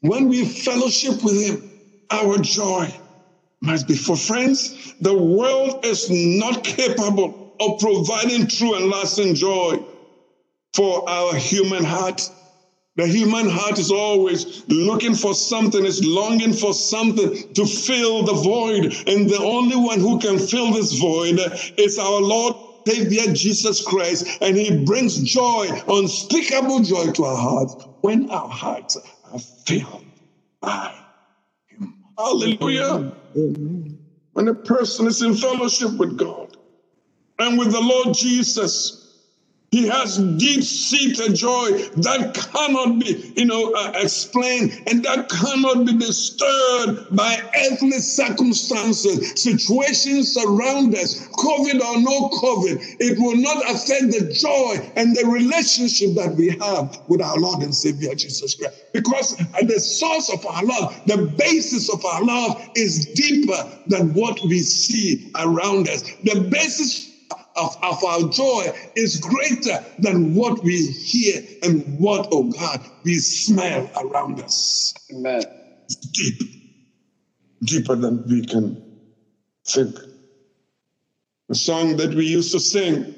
When 0.00 0.28
we 0.28 0.44
fellowship 0.44 1.22
with 1.22 1.40
Him, 1.40 1.70
our 2.10 2.38
joy 2.38 2.92
must 3.62 3.86
be 3.86 3.94
for 3.94 4.16
friends. 4.16 4.94
The 5.00 5.14
world 5.16 5.84
is 5.84 6.10
not 6.10 6.64
capable 6.64 7.38
of 7.60 7.78
providing 7.78 8.46
true 8.48 8.74
and 8.74 8.90
lasting 8.90 9.34
joy 9.34 9.78
for 10.74 11.08
our 11.08 11.34
human 11.34 11.84
heart. 11.84 12.30
The 12.96 13.06
human 13.06 13.48
heart 13.48 13.78
is 13.78 13.90
always 13.90 14.64
looking 14.68 15.14
for 15.14 15.32
something, 15.32 15.84
is 15.86 16.04
longing 16.04 16.52
for 16.52 16.74
something 16.74 17.34
to 17.54 17.64
fill 17.64 18.24
the 18.24 18.34
void. 18.34 18.94
And 19.06 19.28
the 19.28 19.38
only 19.40 19.76
one 19.76 20.00
who 20.00 20.18
can 20.18 20.38
fill 20.38 20.72
this 20.72 20.92
void 20.98 21.40
is 21.76 21.98
our 21.98 22.20
Lord 22.20 22.54
Savior 22.86 23.32
Jesus 23.32 23.82
Christ. 23.82 24.26
And 24.40 24.56
He 24.56 24.84
brings 24.84 25.22
joy, 25.22 25.68
unspeakable 25.88 26.80
joy 26.80 27.12
to 27.12 27.24
our 27.24 27.36
hearts 27.36 27.76
when 28.00 28.28
our 28.30 28.48
hearts 28.48 28.96
are 29.24 29.38
filled 29.38 30.04
by 30.60 30.94
Him. 31.68 31.94
Hallelujah. 32.18 33.12
Amen. 33.36 33.98
When 34.32 34.48
a 34.48 34.54
person 34.54 35.06
is 35.06 35.22
in 35.22 35.34
fellowship 35.34 35.96
with 35.96 36.16
God 36.16 36.48
and 37.38 37.58
with 37.58 37.72
the 37.72 37.80
Lord 37.80 38.14
Jesus, 38.14 38.99
he 39.70 39.86
has 39.86 40.18
deep 40.36 40.64
seated 40.64 41.36
joy 41.36 41.70
that 42.02 42.34
cannot 42.34 42.98
be, 42.98 43.32
you 43.36 43.44
know, 43.44 43.72
uh, 43.72 43.92
explained 43.94 44.72
and 44.88 45.04
that 45.04 45.28
cannot 45.28 45.86
be 45.86 45.96
disturbed 45.96 47.14
by 47.14 47.38
earthly 47.54 47.92
circumstances, 47.92 49.40
situations 49.40 50.36
around 50.44 50.96
us, 50.96 51.24
COVID 51.28 51.80
or 51.80 52.00
no 52.00 52.28
COVID. 52.30 52.82
It 52.98 53.16
will 53.20 53.36
not 53.36 53.62
affect 53.70 54.10
the 54.10 54.32
joy 54.32 54.92
and 54.96 55.14
the 55.14 55.26
relationship 55.26 56.16
that 56.16 56.34
we 56.36 56.48
have 56.58 56.98
with 57.06 57.22
our 57.22 57.38
Lord 57.38 57.62
and 57.62 57.74
Savior 57.74 58.12
Jesus 58.16 58.56
Christ. 58.56 58.74
Because 58.92 59.40
at 59.40 59.68
the 59.68 59.78
source 59.78 60.30
of 60.30 60.44
our 60.46 60.64
love, 60.64 61.00
the 61.06 61.32
basis 61.38 61.88
of 61.94 62.04
our 62.04 62.24
love 62.24 62.68
is 62.74 63.06
deeper 63.14 63.70
than 63.86 64.14
what 64.14 64.40
we 64.42 64.58
see 64.58 65.30
around 65.36 65.88
us. 65.88 66.02
The 66.24 66.48
basis 66.50 67.09
of, 67.56 67.76
of 67.82 68.02
our 68.04 68.28
joy 68.28 68.72
is 68.96 69.18
greater 69.18 69.84
than 69.98 70.34
what 70.34 70.62
we 70.62 70.86
hear 70.86 71.42
and 71.62 71.82
what, 71.98 72.28
oh 72.32 72.44
God, 72.44 72.80
we 73.04 73.14
smell 73.14 73.90
around 74.02 74.40
us. 74.40 74.94
Amen. 75.12 75.42
It's 75.88 75.96
deep, 75.96 76.42
deeper 77.64 77.96
than 77.96 78.22
we 78.26 78.44
can 78.44 78.80
think. 79.66 79.98
The 81.48 81.54
song 81.54 81.96
that 81.96 82.14
we 82.14 82.26
used 82.26 82.52
to 82.52 82.60
sing 82.60 83.14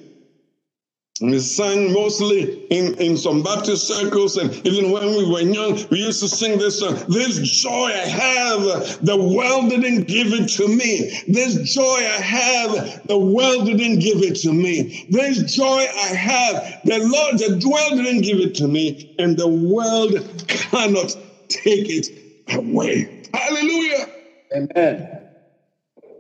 and 1.21 1.41
sang 1.41 1.93
mostly 1.93 2.67
in, 2.71 2.95
in 2.95 3.17
some 3.17 3.43
Baptist 3.43 3.87
circles, 3.87 4.37
and 4.37 4.51
even 4.67 4.91
when 4.91 5.09
we 5.17 5.25
were 5.31 5.41
young, 5.41 5.79
we 5.91 5.99
used 5.99 6.21
to 6.21 6.29
sing 6.29 6.59
this 6.59 6.81
song. 6.81 6.95
This 7.09 7.39
joy 7.39 7.87
I 7.87 8.09
have, 8.09 8.99
the 9.05 9.17
world 9.17 9.71
didn't 9.71 10.09
give 10.09 10.33
it 10.33 10.49
to 10.51 10.69
me. 10.69 11.13
This 11.29 11.57
joy 11.75 11.83
I 11.83 12.21
have, 12.21 13.01
the 13.07 13.19
world 13.19 13.67
didn't 13.67 14.01
give 14.01 14.23
it 14.23 14.37
to 14.37 14.53
me. 14.53 15.05
This 15.09 15.55
joy 15.55 15.87
I 15.97 16.15
have, 16.15 16.81
the 16.85 16.99
Lord, 16.99 17.39
the 17.39 17.69
world 17.69 18.05
didn't 18.05 18.23
give 18.23 18.39
it 18.41 18.55
to 18.57 18.67
me, 18.67 18.99
and 19.19 19.37
the 19.37 19.49
world 19.49 20.13
cannot 20.49 21.15
take 21.49 21.89
it 21.91 22.09
away. 22.49 23.07
Hallelujah. 23.33 24.07
Amen. 24.55 25.09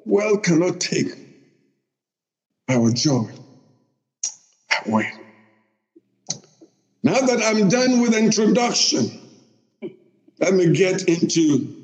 World 0.04 0.44
cannot 0.44 0.80
take 0.80 1.08
our 2.68 2.90
joy 2.92 3.26
way. 4.86 5.12
Now 7.02 7.20
that 7.20 7.42
I'm 7.42 7.68
done 7.68 8.00
with 8.00 8.14
introduction, 8.14 9.10
let 10.38 10.54
me 10.54 10.72
get 10.72 11.08
into 11.08 11.74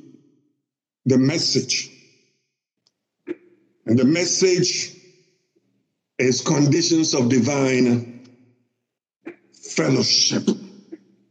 the 1.07 1.19
message. 1.19 1.90
And 3.87 3.99
the 3.99 4.05
message 4.05 4.95
is 6.19 6.40
conditions 6.40 7.14
of 7.14 7.28
divine 7.28 8.26
fellowship. 9.52 10.49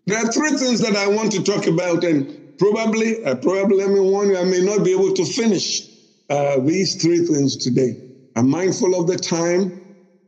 There 0.05 0.17
are 0.17 0.31
three 0.31 0.51
things 0.51 0.79
that 0.81 0.95
I 0.95 1.07
want 1.07 1.33
to 1.33 1.43
talk 1.43 1.67
about, 1.67 2.03
and 2.03 2.57
probably, 2.57 3.23
uh, 3.23 3.35
probably, 3.35 3.77
let 3.77 3.89
me 3.89 3.99
warn 3.99 4.29
you, 4.29 4.37
I 4.37 4.45
may 4.45 4.61
not 4.61 4.83
be 4.83 4.93
able 4.93 5.13
to 5.13 5.25
finish 5.25 5.81
uh, 6.29 6.59
these 6.61 6.95
three 7.01 7.25
things 7.25 7.57
today. 7.57 7.97
I'm 8.35 8.49
mindful 8.49 8.99
of 8.99 9.07
the 9.07 9.17
time, 9.17 9.86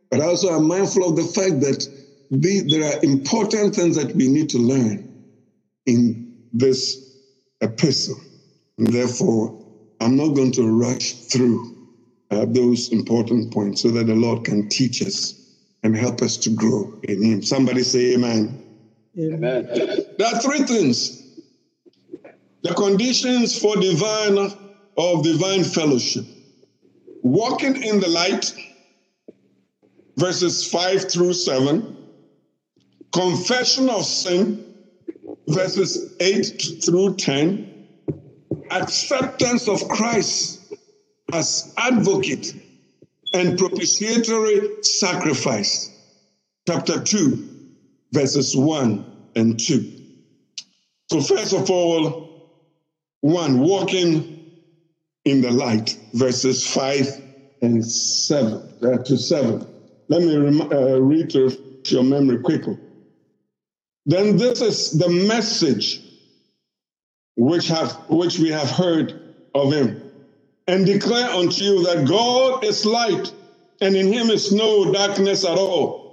but 0.10 0.22
also 0.22 0.50
I'm 0.50 0.68
mindful 0.68 1.08
of 1.08 1.16
the 1.16 1.24
fact 1.24 1.60
that 1.62 1.88
the, 2.32 2.62
there 2.70 2.84
are 2.84 3.04
important 3.04 3.75
things 3.75 3.96
that 3.96 4.16
we 4.16 4.28
need 4.28 4.50
to 4.50 4.58
learn 4.58 5.04
in 5.86 6.25
this 6.54 7.00
epistle. 7.62 8.20
And 8.78 8.88
therefore, 8.88 9.56
I'm 10.00 10.16
not 10.16 10.30
going 10.30 10.51
to 10.54 10.68
rush 10.68 11.13
through 11.13 11.75
uh, 12.32 12.46
those 12.48 12.89
important 12.92 13.51
points 13.51 13.82
so 13.82 13.89
that 13.89 14.06
the 14.06 14.16
Lord 14.16 14.46
can 14.46 14.70
teach 14.70 15.01
us 15.01 15.36
and 15.84 15.96
help 15.96 16.22
us 16.22 16.38
to 16.38 16.50
grow 16.51 16.94
in 17.04 17.24
Him. 17.24 17.42
Somebody 17.42 17.84
say 17.84 18.13
amen. 18.13 18.58
Amen. 19.18 19.68
There 20.18 20.28
are 20.28 20.39
three 20.39 20.60
things 20.60 21.24
the 22.62 22.74
conditions 22.74 23.58
for 23.58 23.75
divine 23.78 24.38
of 24.98 25.24
divine 25.24 25.63
fellowship 25.63 26.25
walking 27.24 27.82
in 27.82 28.00
the 28.00 28.08
light 28.08 28.54
verses 30.18 30.70
5 30.70 31.12
through 31.12 31.34
7, 31.34 31.98
confession 33.12 33.89
of 33.89 34.06
sin, 34.06 34.74
verses 35.48 36.16
8 36.20 36.84
through 36.86 37.16
10, 37.16 37.88
acceptance 38.72 39.68
of 39.68 39.88
Christ 39.88 40.74
as 41.34 41.74
advocate 41.78 42.54
and 43.34 43.58
propitiatory 43.58 44.84
sacrifice, 44.84 45.92
chapter 46.68 47.01
2, 47.04 47.50
verses 48.12 48.56
1 48.56 49.06
and 49.36 49.60
2. 49.60 49.96
So, 51.12 51.22
first 51.22 51.54
of 51.54 51.70
all, 51.70 52.30
one, 53.22 53.60
walking 53.60 54.39
in 55.25 55.42
the 55.42 55.51
light, 55.51 55.98
verses 56.13 56.66
5 56.68 57.08
and 57.62 57.86
7, 57.86 58.74
uh, 58.82 59.04
to 59.04 59.18
7. 59.18 59.68
Let 60.10 60.24
me 60.24 60.36
rem- 60.36 60.72
uh, 60.74 61.00
read 61.00 61.30
to 61.32 61.51
your 61.88 62.04
memory 62.04 62.39
quickly. 62.39 62.78
Then 64.06 64.38
this 64.38 64.62
is 64.62 64.92
the 64.92 65.10
message 65.10 66.04
which 67.38 67.68
have 67.68 68.00
which 68.10 68.39
we 68.39 68.50
have 68.50 68.70
heard 68.72 69.16
of 69.56 69.72
him, 69.72 70.01
and 70.68 70.86
declare 70.86 71.30
unto 71.30 71.63
you 71.63 71.84
that 71.84 72.08
God 72.08 72.63
is 72.66 72.86
light, 72.86 73.34
and 73.82 73.96
in 73.96 74.12
him 74.12 74.30
is 74.30 74.51
no 74.51 74.92
darkness 74.92 75.46
at 75.46 75.58
all. 75.58 76.04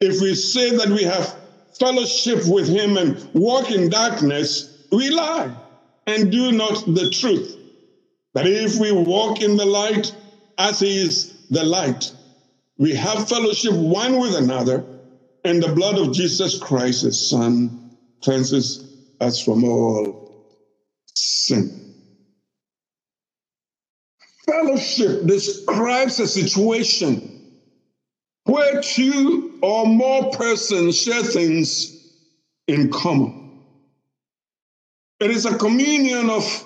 If 0.00 0.20
we 0.20 0.34
say 0.34 0.70
that 0.76 0.88
we 0.90 1.04
have 1.04 1.36
fellowship 1.78 2.40
with 2.46 2.68
him 2.68 2.96
and 2.96 3.22
walk 3.34 3.70
in 3.70 3.88
darkness, 3.90 4.70
we 4.92 5.10
lie 5.10 5.52
and 6.06 6.32
do 6.32 6.52
not 6.52 6.84
the 6.86 7.10
truth. 7.10 7.56
But 8.34 8.46
if 8.46 8.78
we 8.78 8.92
walk 8.92 9.42
in 9.42 9.56
the 9.56 9.66
light 9.66 10.12
as 10.58 10.80
he 10.80 10.98
is 11.02 11.34
the 11.50 11.64
light, 11.64 12.12
we 12.78 12.94
have 12.94 13.28
fellowship 13.28 13.74
one 13.74 14.18
with 14.18 14.36
another, 14.36 14.86
and 15.44 15.62
the 15.62 15.74
blood 15.74 15.98
of 15.98 16.12
Jesus 16.14 16.58
Christ, 16.58 17.02
his 17.02 17.28
son, 17.28 17.78
cleanses 18.24 18.84
us 19.20 19.40
from 19.42 19.64
all 19.64 20.18
sin. 21.16 21.76
Fellowship 24.46 25.26
describes 25.26 26.20
a 26.20 26.28
situation 26.28 27.30
where 28.44 28.80
two 28.82 29.52
or 29.62 29.86
more 29.86 30.30
persons 30.32 31.00
share 31.00 31.22
things 31.22 31.96
in 32.68 32.90
common. 32.90 33.36
It 35.20 35.30
is 35.30 35.46
a 35.46 35.56
communion 35.58 36.30
of 36.30 36.64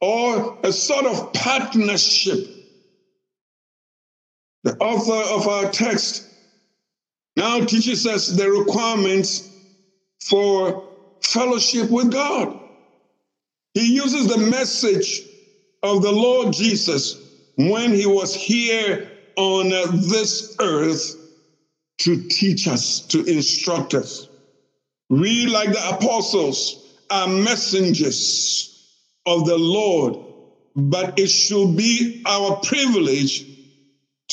or 0.00 0.58
a 0.64 0.72
sort 0.72 1.06
of 1.06 1.32
partnership. 1.34 2.55
The 4.66 4.76
author 4.78 5.32
of 5.32 5.46
our 5.46 5.70
text 5.70 6.24
now 7.36 7.60
teaches 7.60 8.04
us 8.04 8.26
the 8.26 8.50
requirements 8.50 9.52
for 10.20 10.88
fellowship 11.22 11.88
with 11.88 12.10
God. 12.10 12.58
He 13.74 13.94
uses 13.94 14.26
the 14.26 14.38
message 14.38 15.22
of 15.84 16.02
the 16.02 16.10
Lord 16.10 16.52
Jesus 16.52 17.14
when 17.54 17.92
he 17.92 18.06
was 18.06 18.34
here 18.34 19.12
on 19.36 19.68
this 19.68 20.56
earth 20.60 21.14
to 21.98 22.26
teach 22.26 22.66
us, 22.66 23.06
to 23.10 23.22
instruct 23.24 23.94
us. 23.94 24.28
We, 25.08 25.46
like 25.46 25.68
the 25.68 25.90
apostles, 25.90 26.82
are 27.08 27.28
messengers 27.28 28.82
of 29.26 29.46
the 29.46 29.58
Lord, 29.58 30.16
but 30.74 31.16
it 31.20 31.28
should 31.28 31.76
be 31.76 32.20
our 32.26 32.56
privilege 32.64 33.44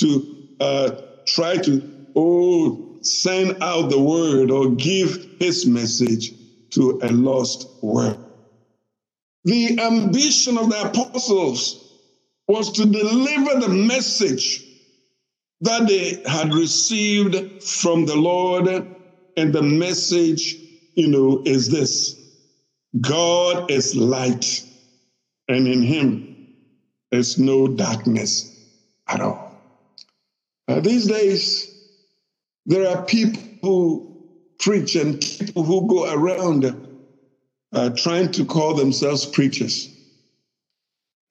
to 0.04 0.56
uh, 0.60 0.92
try 1.26 1.58
to, 1.58 1.82
oh, 2.16 3.00
send 3.02 3.62
out 3.62 3.89
the 3.89 4.00
word 4.00 4.52
or 4.52 4.70
give 4.76 5.18
his 5.39 5.66
message 5.66 6.34
to 6.72 7.00
a 7.02 7.10
lost 7.10 7.68
world. 7.82 8.20
The 9.46 9.80
ambition 9.80 10.58
of 10.58 10.70
the 10.70 10.89
apostles 10.89 11.80
was 12.48 12.72
to 12.74 12.86
deliver 12.86 13.60
the 13.60 13.70
message 13.70 14.62
that 15.62 15.88
they 15.88 16.22
had 16.30 16.54
received 16.54 17.36
from 17.62 18.06
the 18.06 18.16
Lord. 18.16 18.68
And 19.38 19.54
the 19.54 19.63
message, 19.63 20.58
you 20.96 21.08
know, 21.08 21.42
is 21.46 21.70
this 21.70 22.16
God 23.02 23.72
is 23.72 23.96
light, 23.96 24.63
and 25.48 25.68
in 25.68 25.82
him 25.82 26.48
is 27.12 27.38
no 27.38 27.68
darkness 27.68 28.52
at 29.08 29.22
all. 29.22 29.42
Uh, 30.67 30.80
these 30.80 31.08
days, 31.08 31.69
there 32.65 32.88
are 32.88 33.06
people 33.06 33.41
who 33.62 34.08
preach 34.60 34.95
and 34.95 35.19
people 35.21 35.63
who 35.63 35.88
go 35.88 36.12
around 36.12 36.76
uh, 37.73 37.89
trying 37.97 38.32
to 38.32 38.45
call 38.45 38.73
themselves 38.73 39.26
preachers, 39.26 39.93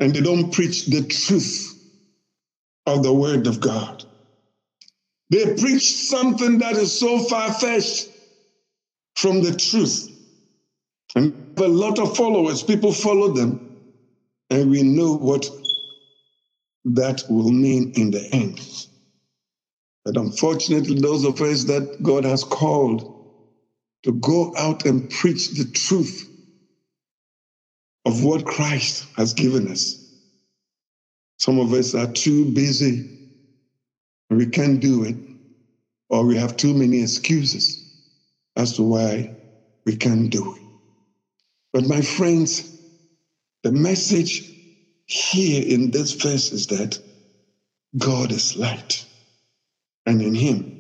and 0.01 0.15
they 0.15 0.21
don't 0.21 0.53
preach 0.53 0.87
the 0.87 1.03
truth 1.07 1.75
of 2.87 3.03
the 3.03 3.13
Word 3.13 3.47
of 3.47 3.61
God. 3.61 4.05
They 5.31 5.55
preach 5.55 5.85
something 5.85 6.59
that 6.59 6.77
is 6.77 6.99
so 6.99 7.21
far 7.21 7.53
fetched 7.55 8.09
from 9.17 9.43
the 9.43 9.55
truth. 9.55 10.09
And 11.15 11.35
a 11.57 11.69
lot 11.69 11.99
of 11.99 12.17
followers, 12.17 12.63
people 12.63 12.93
follow 12.93 13.33
them, 13.33 13.63
and 14.51 14.71
we 14.71 14.83
know 14.83 15.15
what 15.17 15.49
that 16.85 17.23
will 17.29 17.51
mean 17.51 17.93
in 17.97 18.11
the 18.11 18.27
end. 18.33 18.61
But 20.05 20.17
unfortunately, 20.19 20.97
those 21.01 21.25
of 21.25 21.41
us 21.43 21.65
that 21.67 21.97
God 22.03 22.25
has 22.25 22.45
called 22.45 23.05
to 24.05 24.13
go 24.13 24.53
out 24.59 24.87
and 24.87 25.09
preach 25.11 25.51
the 25.51 25.67
truth 25.67 26.29
of 28.07 28.25
what 28.25 28.45
Christ 28.47 29.07
has 29.17 29.35
given 29.35 29.69
us, 29.69 30.01
some 31.39 31.59
of 31.61 31.73
us 31.75 31.95
are 31.95 32.13
too 32.13 32.47
busy. 32.53 33.09
We 34.31 34.47
can't 34.47 34.81
do 34.81 35.05
it, 35.05 35.17
or 36.11 36.27
we 36.27 36.37
have 36.37 36.57
too 36.57 36.75
many 36.75 37.03
excuses 37.03 37.81
as 38.57 38.77
to 38.77 38.83
why 38.85 39.33
we 39.87 39.97
can't 39.97 40.31
do 40.31 40.55
it. 40.55 40.63
But 41.73 41.85
my 41.87 42.03
friends, 42.03 42.71
the 43.65 43.73
message 43.73 44.45
here 45.07 45.63
in 45.67 45.91
this 45.93 46.13
verse 46.15 46.53
is 46.53 46.67
that 46.69 46.99
God 47.99 48.33
is 48.33 48.57
light, 48.57 49.07
and 50.07 50.21
in 50.23 50.35
him 50.35 50.73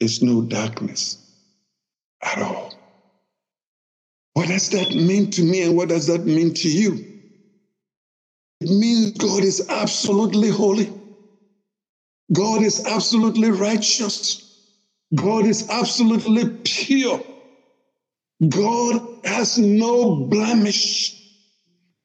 is 0.00 0.22
no 0.22 0.42
darkness 0.42 1.18
at 2.22 2.38
all. 2.38 2.74
What 4.34 4.48
does 4.48 4.68
that 4.70 4.94
mean 4.94 5.30
to 5.32 5.42
me, 5.42 5.62
and 5.62 5.76
what 5.76 5.88
does 5.88 6.06
that 6.06 6.24
mean 6.24 6.54
to 6.54 6.68
you? 6.70 7.06
It 8.60 8.70
means 8.70 9.12
God 9.12 9.44
is 9.44 9.64
absolutely 9.68 10.48
holy. 10.50 10.92
God 12.32 12.62
is 12.62 12.84
absolutely 12.86 13.50
righteous. 13.50 14.42
God 15.14 15.46
is 15.46 15.68
absolutely 15.70 16.44
pure. 16.64 17.24
God 18.48 19.02
has 19.24 19.58
no 19.58 20.26
blemish. 20.26 21.16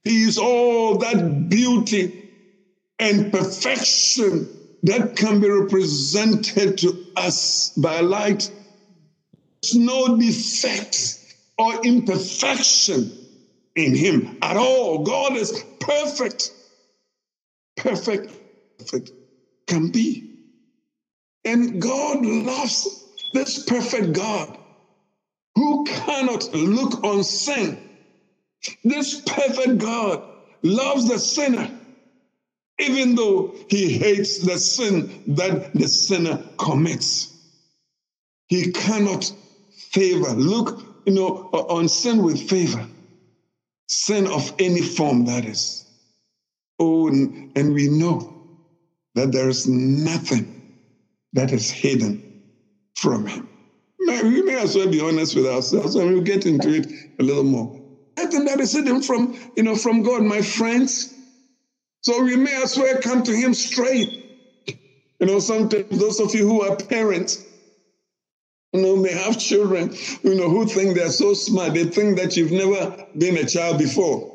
He 0.04 0.24
is 0.24 0.38
all 0.38 0.98
that 0.98 1.50
beauty 1.50 2.14
and 3.00 3.32
perfection 3.32 4.53
that 4.84 5.16
can 5.16 5.40
be 5.40 5.50
represented 5.50 6.78
to 6.80 7.06
us 7.16 7.74
by 7.78 8.02
light. 8.02 8.52
There's 9.62 9.76
no 9.76 10.18
defect 10.18 11.20
or 11.58 11.86
imperfection 11.86 13.12
in 13.76 13.96
him 13.96 14.38
at 14.42 14.58
all. 14.58 15.04
God 15.04 15.38
is 15.38 15.64
perfect. 15.80 16.52
Perfect. 17.78 18.34
Perfect 18.78 19.12
can 19.68 19.90
be. 19.90 20.30
And 21.46 21.82
God 21.82 22.26
loves 22.26 23.06
this 23.34 23.64
perfect 23.66 24.14
God 24.14 24.58
who 25.56 25.84
cannot 25.86 26.54
look 26.54 27.04
on 27.04 27.24
sin. 27.24 27.78
This 28.84 29.22
perfect 29.22 29.78
God 29.78 30.24
loves 30.62 31.08
the 31.08 31.20
sinner, 31.20 31.70
even 32.80 33.16
though 33.16 33.54
he 33.70 33.90
hates 33.90 34.40
the 34.40 34.58
sin 34.58 35.12
that 35.28 35.72
the 35.74 35.88
sinner 35.88 36.44
commits. 36.58 37.30
He 38.48 38.72
cannot 38.72 39.32
favor, 39.92 40.32
look, 40.32 40.82
you 41.06 41.14
know, 41.14 41.50
on 41.54 41.88
sin 41.88 42.24
with 42.24 42.42
favor, 42.50 42.88
sin 43.88 44.28
of 44.28 44.54
any 44.60 44.82
form 44.82 45.26
that 45.26 45.46
is. 45.46 45.86
Oh, 46.80 47.08
and 47.08 47.74
we 47.74 47.88
know 47.88 48.34
that 49.16 49.32
there 49.32 49.50
is 49.50 49.68
nothing 49.68 50.54
that 51.34 51.52
is 51.52 51.70
hidden 51.70 52.24
from 52.96 53.26
him. 53.28 53.50
We 54.00 54.42
may 54.42 54.56
as 54.56 54.76
well 54.76 54.88
be 54.88 55.02
honest 55.02 55.36
with 55.36 55.46
ourselves 55.46 55.96
and 55.96 56.12
we'll 56.12 56.22
get 56.22 56.46
into 56.46 56.70
it 56.74 56.88
a 57.20 57.24
little 57.24 57.44
more. 57.44 57.80
Nothing 58.18 58.46
that 58.46 58.60
is 58.60 58.74
hidden 58.74 59.02
from, 59.02 59.36
you 59.56 59.64
know, 59.64 59.76
from 59.76 60.02
God, 60.04 60.24
my 60.24 60.42
friends. 60.42 61.14
So 62.04 62.22
we 62.24 62.36
may 62.38 62.62
as 62.62 62.78
well 62.78 63.00
come 63.02 63.24
to 63.24 63.36
him 63.36 63.54
straight. 63.54 64.18
You 65.20 65.26
know, 65.28 65.40
sometimes 65.40 65.86
those 65.90 66.20
of 66.20 66.36
you 66.36 66.48
who 66.48 66.62
are 66.62 66.76
parents, 66.76 67.46
You 68.74 68.82
know, 68.82 68.96
may 68.96 69.12
have 69.12 69.38
children, 69.38 69.94
you 70.24 70.34
know, 70.36 70.50
who 70.50 70.66
think 70.66 70.96
they're 70.96 71.12
so 71.12 71.34
smart. 71.34 71.74
They 71.76 71.86
think 71.86 72.18
that 72.18 72.36
you've 72.36 72.52
never 72.52 72.96
been 73.18 73.38
a 73.38 73.46
child 73.48 73.78
before. 73.78 74.32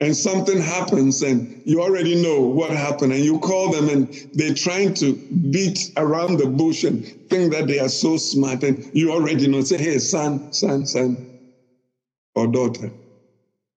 And 0.00 0.16
something 0.16 0.58
happens 0.58 1.22
and 1.22 1.54
you 1.64 1.80
already 1.82 2.20
know 2.20 2.40
what 2.40 2.70
happened 2.70 3.12
and 3.12 3.22
you 3.24 3.38
call 3.38 3.70
them 3.70 3.88
and 3.88 4.12
they're 4.32 4.54
trying 4.54 4.94
to 4.94 5.20
beat 5.50 5.90
around 5.96 6.38
the 6.38 6.48
bush 6.48 6.84
and 6.84 7.06
think 7.28 7.52
that 7.52 7.66
they 7.66 7.78
are 7.78 7.88
so 7.90 8.16
smart 8.16 8.62
and 8.62 8.82
you 8.92 9.12
already 9.12 9.46
know. 9.46 9.60
Say, 9.60 9.76
hey, 9.78 9.98
son, 9.98 10.46
son, 10.50 10.86
son, 10.86 11.22
or 12.34 12.46
daughter, 12.48 12.92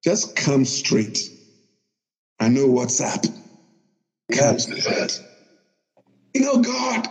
just 0.04 0.36
come 0.36 0.66
straight. 0.66 1.33
I 2.44 2.50
know 2.50 2.68
what's 2.68 3.00
up. 3.00 3.26
You 6.34 6.42
know, 6.42 6.58
God 6.58 7.08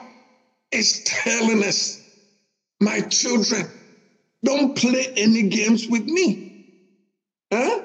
is 0.72 1.02
telling 1.04 1.64
us 1.64 2.02
my 2.80 3.00
children, 3.00 3.72
don't 4.44 4.76
play 4.76 5.08
any 5.16 5.44
games 5.44 5.88
with 5.88 6.04
me. 6.04 6.44
Huh? 7.52 7.82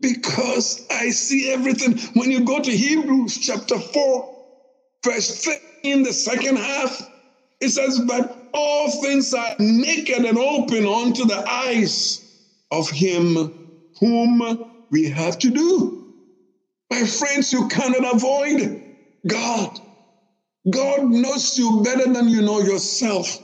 Because 0.00 0.86
I 0.90 1.10
see 1.10 1.50
everything. 1.50 1.98
When 2.14 2.30
you 2.30 2.44
go 2.44 2.60
to 2.60 2.70
Hebrews 2.70 3.38
chapter 3.38 3.80
4, 3.80 4.32
verse 5.04 5.44
13, 5.84 6.04
the 6.04 6.12
second 6.12 6.56
half, 6.56 7.02
it 7.60 7.70
says, 7.70 8.00
But 8.00 8.44
all 8.54 8.90
things 9.02 9.34
are 9.34 9.56
naked 9.58 10.24
and 10.24 10.38
open 10.38 10.86
unto 10.86 11.26
the 11.26 11.44
eyes 11.50 12.22
of 12.70 12.90
him 12.90 13.56
whom 14.00 14.64
we 14.90 15.10
have 15.10 15.38
to 15.40 15.50
do. 15.50 15.99
My 16.90 17.04
friends, 17.04 17.52
you 17.52 17.68
cannot 17.68 18.16
avoid 18.16 18.82
God. 19.26 19.78
God 20.70 21.10
knows 21.10 21.56
you 21.58 21.82
better 21.84 22.12
than 22.12 22.28
you 22.28 22.42
know 22.42 22.60
yourself. 22.60 23.40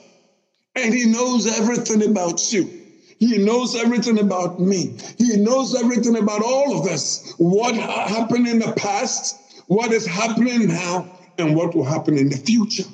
And 0.77 0.95
he 0.95 1.07
knows 1.07 1.47
everything 1.47 2.03
about 2.09 2.53
you. 2.53 2.75
He 3.19 3.39
knows 3.39 3.77
everything 3.77 4.19
about 4.19 4.59
me. 4.59 4.97
He 5.19 5.37
knows 5.37 5.75
everything 5.75 6.17
about 6.17 6.43
all 6.43 6.79
of 6.81 6.87
us. 6.89 7.35
What 7.39 7.77
happened 7.77 8.49
in 8.49 8.59
the 8.59 8.73
past, 8.77 9.41
what 9.69 9.93
is 9.93 10.07
happening 10.07 10.69
now, 10.69 11.11
and 11.39 11.57
what 11.57 11.75
will 11.75 11.85
happen 11.85 12.19
in 12.19 12.31
the 12.31 12.37
future. 12.39 12.85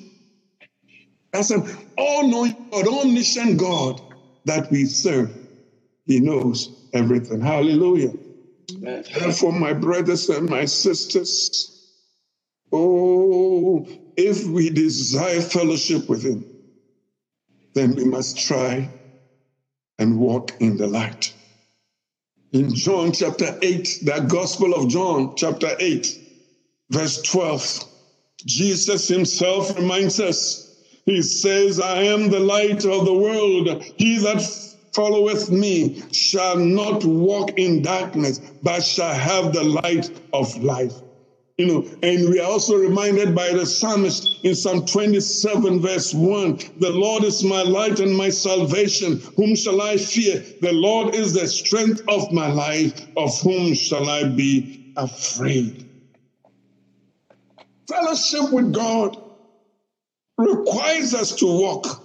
That's 1.32 1.50
an 1.50 1.66
all 1.98 2.28
knowing 2.28 2.56
God, 2.72 2.88
omniscient 2.88 3.58
God 3.58 4.00
that 4.46 4.70
we 4.70 4.86
serve. 4.86 5.32
He 6.06 6.20
knows 6.20 6.72
everything. 6.94 7.40
Hallelujah. 7.40 8.12
Therefore, 8.80 9.52
my 9.52 9.72
brothers 9.72 10.28
and 10.28 10.48
my 10.48 10.64
sisters, 10.64 11.48
oh, 12.72 13.86
if 14.16 14.44
we 14.46 14.70
desire 14.70 15.40
fellowship 15.40 16.08
with 16.08 16.22
Him, 16.22 16.46
then 17.74 17.94
we 17.94 18.04
must 18.04 18.38
try 18.38 18.90
and 19.98 20.18
walk 20.18 20.52
in 20.60 20.76
the 20.76 20.86
light. 20.86 21.34
In 22.52 22.74
John 22.74 23.12
chapter 23.12 23.58
8, 23.62 24.00
the 24.02 24.20
Gospel 24.28 24.74
of 24.74 24.88
John 24.88 25.34
chapter 25.36 25.70
8, 25.78 26.06
verse 26.90 27.22
12, 27.22 27.80
Jesus 28.44 29.08
himself 29.08 29.76
reminds 29.76 30.20
us, 30.20 30.68
he 31.06 31.22
says, 31.22 31.80
I 31.80 32.02
am 32.02 32.30
the 32.30 32.40
light 32.40 32.84
of 32.84 33.04
the 33.06 33.14
world. 33.14 33.84
He 33.96 34.18
that 34.18 34.42
followeth 34.92 35.50
me 35.50 36.02
shall 36.12 36.56
not 36.56 37.04
walk 37.04 37.58
in 37.58 37.82
darkness, 37.82 38.40
but 38.62 38.80
shall 38.82 39.14
have 39.14 39.52
the 39.52 39.64
light 39.82 40.10
of 40.32 40.62
life. 40.62 40.94
You 41.58 41.66
know, 41.66 41.86
and 42.02 42.28
we 42.30 42.40
are 42.40 42.50
also 42.50 42.76
reminded 42.76 43.34
by 43.34 43.52
the 43.52 43.66
psalmist 43.66 44.40
in 44.42 44.54
Psalm 44.54 44.86
27, 44.86 45.80
verse 45.80 46.14
1 46.14 46.58
The 46.78 46.90
Lord 46.90 47.24
is 47.24 47.44
my 47.44 47.62
light 47.62 48.00
and 48.00 48.16
my 48.16 48.30
salvation. 48.30 49.22
Whom 49.36 49.54
shall 49.54 49.80
I 49.80 49.96
fear? 49.96 50.44
The 50.60 50.72
Lord 50.72 51.14
is 51.14 51.34
the 51.34 51.46
strength 51.46 52.02
of 52.08 52.32
my 52.32 52.48
life. 52.48 53.06
Of 53.16 53.38
whom 53.40 53.74
shall 53.74 54.08
I 54.08 54.24
be 54.24 54.80
afraid? 54.96 55.84
Fellowship 57.86 58.50
with 58.50 58.72
God 58.72 59.18
requires 60.38 61.14
us 61.14 61.36
to 61.36 61.46
walk 61.46 62.02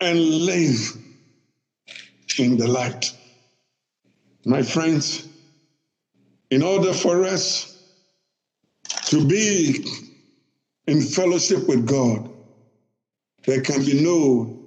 and 0.00 0.18
live 0.18 0.96
in 2.38 2.56
the 2.56 2.68
light. 2.68 3.12
My 4.44 4.62
friends, 4.62 5.26
in 6.50 6.62
order 6.62 6.92
for 6.92 7.24
us 7.24 7.82
to 9.06 9.26
be 9.26 9.84
in 10.86 11.02
fellowship 11.02 11.68
with 11.68 11.86
God, 11.86 12.30
there 13.46 13.60
can 13.60 13.84
be 13.84 14.02
no 14.02 14.58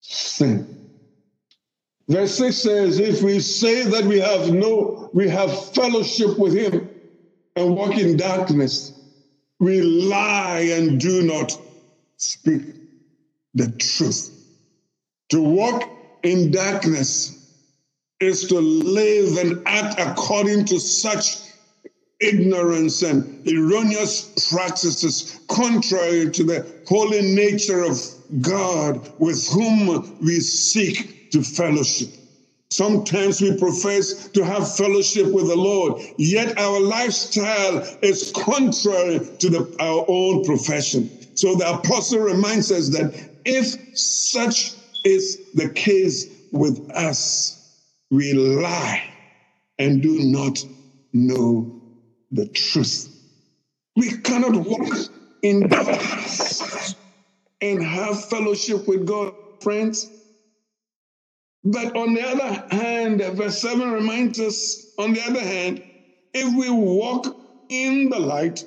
sin. 0.00 0.72
Verse 2.08 2.36
6 2.36 2.56
says, 2.56 2.98
if 3.00 3.22
we 3.22 3.40
say 3.40 3.84
that 3.84 4.04
we 4.04 4.20
have 4.20 4.52
no, 4.52 5.10
we 5.12 5.28
have 5.28 5.72
fellowship 5.74 6.38
with 6.38 6.54
him 6.54 6.88
and 7.56 7.74
walk 7.74 7.98
in 7.98 8.16
darkness, 8.16 8.92
we 9.58 9.80
lie 9.82 10.60
and 10.72 11.00
do 11.00 11.22
not 11.22 11.58
speak 12.16 12.62
the 13.54 13.70
truth. 13.72 14.35
To 15.30 15.42
walk 15.42 15.82
in 16.22 16.50
darkness 16.50 17.36
is 18.20 18.46
to 18.48 18.58
live 18.58 19.38
and 19.38 19.60
act 19.66 20.00
according 20.00 20.64
to 20.66 20.78
such 20.78 21.38
ignorance 22.20 23.02
and 23.02 23.46
erroneous 23.46 24.48
practices 24.50 25.38
contrary 25.48 26.30
to 26.30 26.44
the 26.44 26.66
holy 26.86 27.34
nature 27.34 27.82
of 27.82 28.00
God 28.40 29.12
with 29.18 29.46
whom 29.48 30.16
we 30.20 30.40
seek 30.40 31.30
to 31.30 31.42
fellowship. 31.42 32.08
Sometimes 32.70 33.40
we 33.40 33.56
profess 33.56 34.28
to 34.30 34.44
have 34.44 34.74
fellowship 34.76 35.26
with 35.32 35.48
the 35.48 35.56
Lord, 35.56 36.02
yet 36.18 36.58
our 36.58 36.80
lifestyle 36.80 37.86
is 38.02 38.32
contrary 38.32 39.20
to 39.38 39.50
the, 39.50 39.76
our 39.78 40.04
own 40.08 40.44
profession. 40.44 41.10
So 41.34 41.54
the 41.54 41.70
apostle 41.70 42.20
reminds 42.20 42.72
us 42.72 42.88
that 42.90 43.30
if 43.44 43.76
such 43.96 44.72
is 45.06 45.38
the 45.54 45.70
case 45.70 46.26
with 46.50 46.90
us, 46.90 47.62
we 48.10 48.32
lie 48.32 49.04
and 49.78 50.02
do 50.02 50.18
not 50.24 50.58
know 51.12 51.70
the 52.32 52.48
truth. 52.48 53.08
We 53.94 54.18
cannot 54.18 54.56
walk 54.56 54.88
in 55.42 55.68
darkness 55.68 56.96
and 57.60 57.82
have 57.82 58.28
fellowship 58.28 58.88
with 58.88 59.06
God, 59.06 59.32
friends. 59.60 60.10
But 61.64 61.96
on 61.96 62.14
the 62.14 62.22
other 62.22 62.66
hand, 62.70 63.22
verse 63.36 63.60
7 63.60 63.88
reminds 63.90 64.40
us, 64.40 64.92
on 64.98 65.12
the 65.12 65.22
other 65.22 65.40
hand, 65.40 65.82
if 66.34 66.54
we 66.56 66.68
walk 66.68 67.26
in 67.68 68.08
the 68.08 68.18
light, 68.18 68.64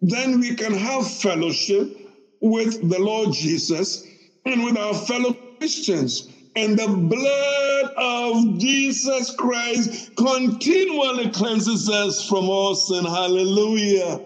then 0.00 0.40
we 0.40 0.54
can 0.54 0.72
have 0.72 1.10
fellowship 1.10 1.96
with 2.40 2.88
the 2.88 2.98
Lord 2.98 3.32
Jesus 3.32 4.04
and 4.44 4.64
with 4.64 4.76
our 4.76 4.94
fellow 4.94 5.36
Christians. 5.60 6.26
And 6.56 6.76
the 6.76 6.88
blood 6.88 7.92
of 7.96 8.58
Jesus 8.58 9.30
Christ 9.36 10.10
continually 10.16 11.30
cleanses 11.30 11.88
us 11.88 12.26
from 12.26 12.48
all 12.48 12.74
sin. 12.74 13.04
Hallelujah. 13.04 14.24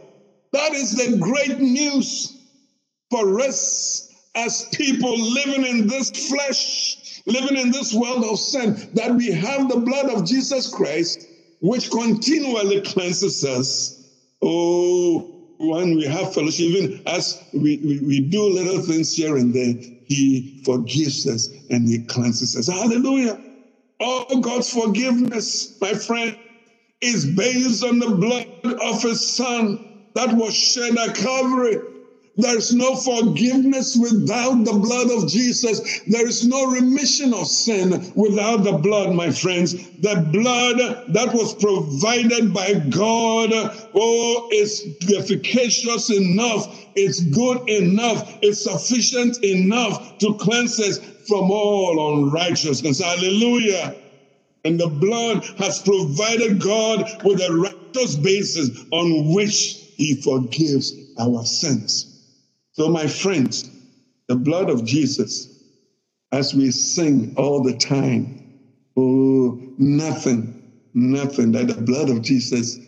That 0.53 0.73
is 0.73 0.95
the 0.95 1.19
great 1.19 1.59
news 1.59 2.39
for 3.11 3.41
us 3.41 4.09
as 4.37 4.69
people 4.73 5.19
living 5.19 5.67
in 5.67 5.89
this 5.89 6.11
flesh, 6.29 7.21
living 7.27 7.59
in 7.59 7.73
this 7.73 7.93
world 7.93 8.25
of 8.25 8.39
sin, 8.39 8.77
that 8.95 9.15
we 9.15 9.33
have 9.33 9.69
the 9.69 9.81
blood 9.81 10.11
of 10.11 10.25
Jesus 10.27 10.73
Christ, 10.73 11.27
which 11.61 11.91
continually 11.91 12.81
cleanses 12.81 13.45
us. 13.45 14.09
Oh, 14.41 15.31
when 15.59 15.97
we 15.97 16.05
have 16.05 16.33
fellowship, 16.33 16.67
even 16.67 17.03
as 17.07 17.43
we, 17.53 17.79
we, 17.79 17.99
we 18.01 18.21
do 18.21 18.43
little 18.49 18.83
things 18.83 19.15
here 19.15 19.37
and 19.37 19.53
there, 19.53 19.75
he 20.07 20.49
forgives 20.65 21.27
us 21.27 21.51
and 21.71 21.89
he 21.89 22.01
cleanses 22.01 22.57
us. 22.57 22.69
Hallelujah. 22.69 23.41
All 24.01 24.41
God's 24.41 24.71
forgiveness, 24.71 25.77
my 25.81 25.95
friend, 25.95 26.37
is 27.01 27.27
based 27.27 27.85
on 27.85 27.99
the 28.01 28.11
blood 28.11 28.47
of 28.65 29.03
his 29.03 29.25
son 29.27 29.81
that 30.15 30.35
was 30.37 30.55
shed 30.55 30.99
at 30.99 31.17
Calvary. 31.17 31.79
There's 32.37 32.75
no 32.75 32.97
forgiveness 32.97 33.97
without 33.97 34.65
the 34.65 34.73
blood 34.73 35.11
of 35.11 35.29
Jesus. 35.29 36.01
There 36.07 36.27
is 36.27 36.45
no 36.45 36.67
remission 36.67 37.33
of 37.33 37.47
sin 37.47 38.11
without 38.17 38.65
the 38.65 38.73
blood, 38.73 39.15
my 39.15 39.31
friends. 39.31 39.75
The 40.01 40.17
blood 40.33 40.79
that 41.09 41.33
was 41.33 41.55
provided 41.55 42.53
by 42.53 42.75
God, 42.91 43.53
oh, 43.95 44.49
is 44.51 44.85
efficacious 45.17 46.11
enough. 46.11 46.87
It's 46.97 47.23
good 47.23 47.69
enough. 47.69 48.37
It's 48.43 48.65
sufficient 48.65 49.39
enough 49.45 50.19
to 50.19 50.35
cleanse 50.35 50.81
us 50.81 50.99
from 51.29 51.53
all 51.53 52.25
unrighteousness. 52.25 53.01
Hallelujah. 53.01 53.97
And 54.65 54.81
the 54.81 54.89
blood 54.89 55.45
has 55.59 55.81
provided 55.83 56.61
God 56.61 57.09
with 57.23 57.41
a 57.41 57.53
righteous 57.95 58.17
basis 58.17 58.71
on 58.91 59.33
which 59.33 59.77
he 59.95 60.21
forgives 60.21 60.95
our 61.17 61.45
sins. 61.45 62.14
So, 62.75 62.89
my 62.91 63.07
friends, 63.07 63.71
the 64.29 64.37
blood 64.37 64.71
of 64.71 64.85
Jesus, 64.85 65.49
as 66.33 66.55
we 66.55 66.71
sing 66.73 67.33
all 67.37 67.63
the 67.63 67.75
time, 67.75 68.35
oh, 68.97 69.61
nothing, 69.79 70.55
nothing 70.95 71.53
that 71.53 71.69
the 71.69 71.83
blood 71.83 72.11
of 72.11 72.23
Jesus 72.23 72.81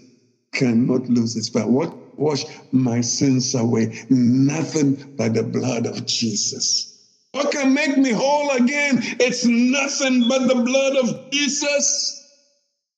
cannot 0.54 1.08
lose 1.08 1.36
its 1.36 1.50
power. 1.50 1.68
What 1.70 1.96
wash 2.16 2.44
my 2.72 3.00
sins 3.00 3.54
away? 3.54 3.94
Nothing 4.10 4.98
but 5.16 5.34
the 5.34 5.44
blood 5.44 5.86
of 5.86 6.06
Jesus. 6.06 6.92
What 7.32 7.52
can 7.52 7.74
make 7.74 7.98
me 7.98 8.10
whole 8.12 8.50
again? 8.52 9.00
It's 9.20 9.44
nothing 9.46 10.28
but 10.28 10.48
the 10.48 10.62
blood 10.64 10.96
of 10.96 11.30
Jesus. 11.32 12.24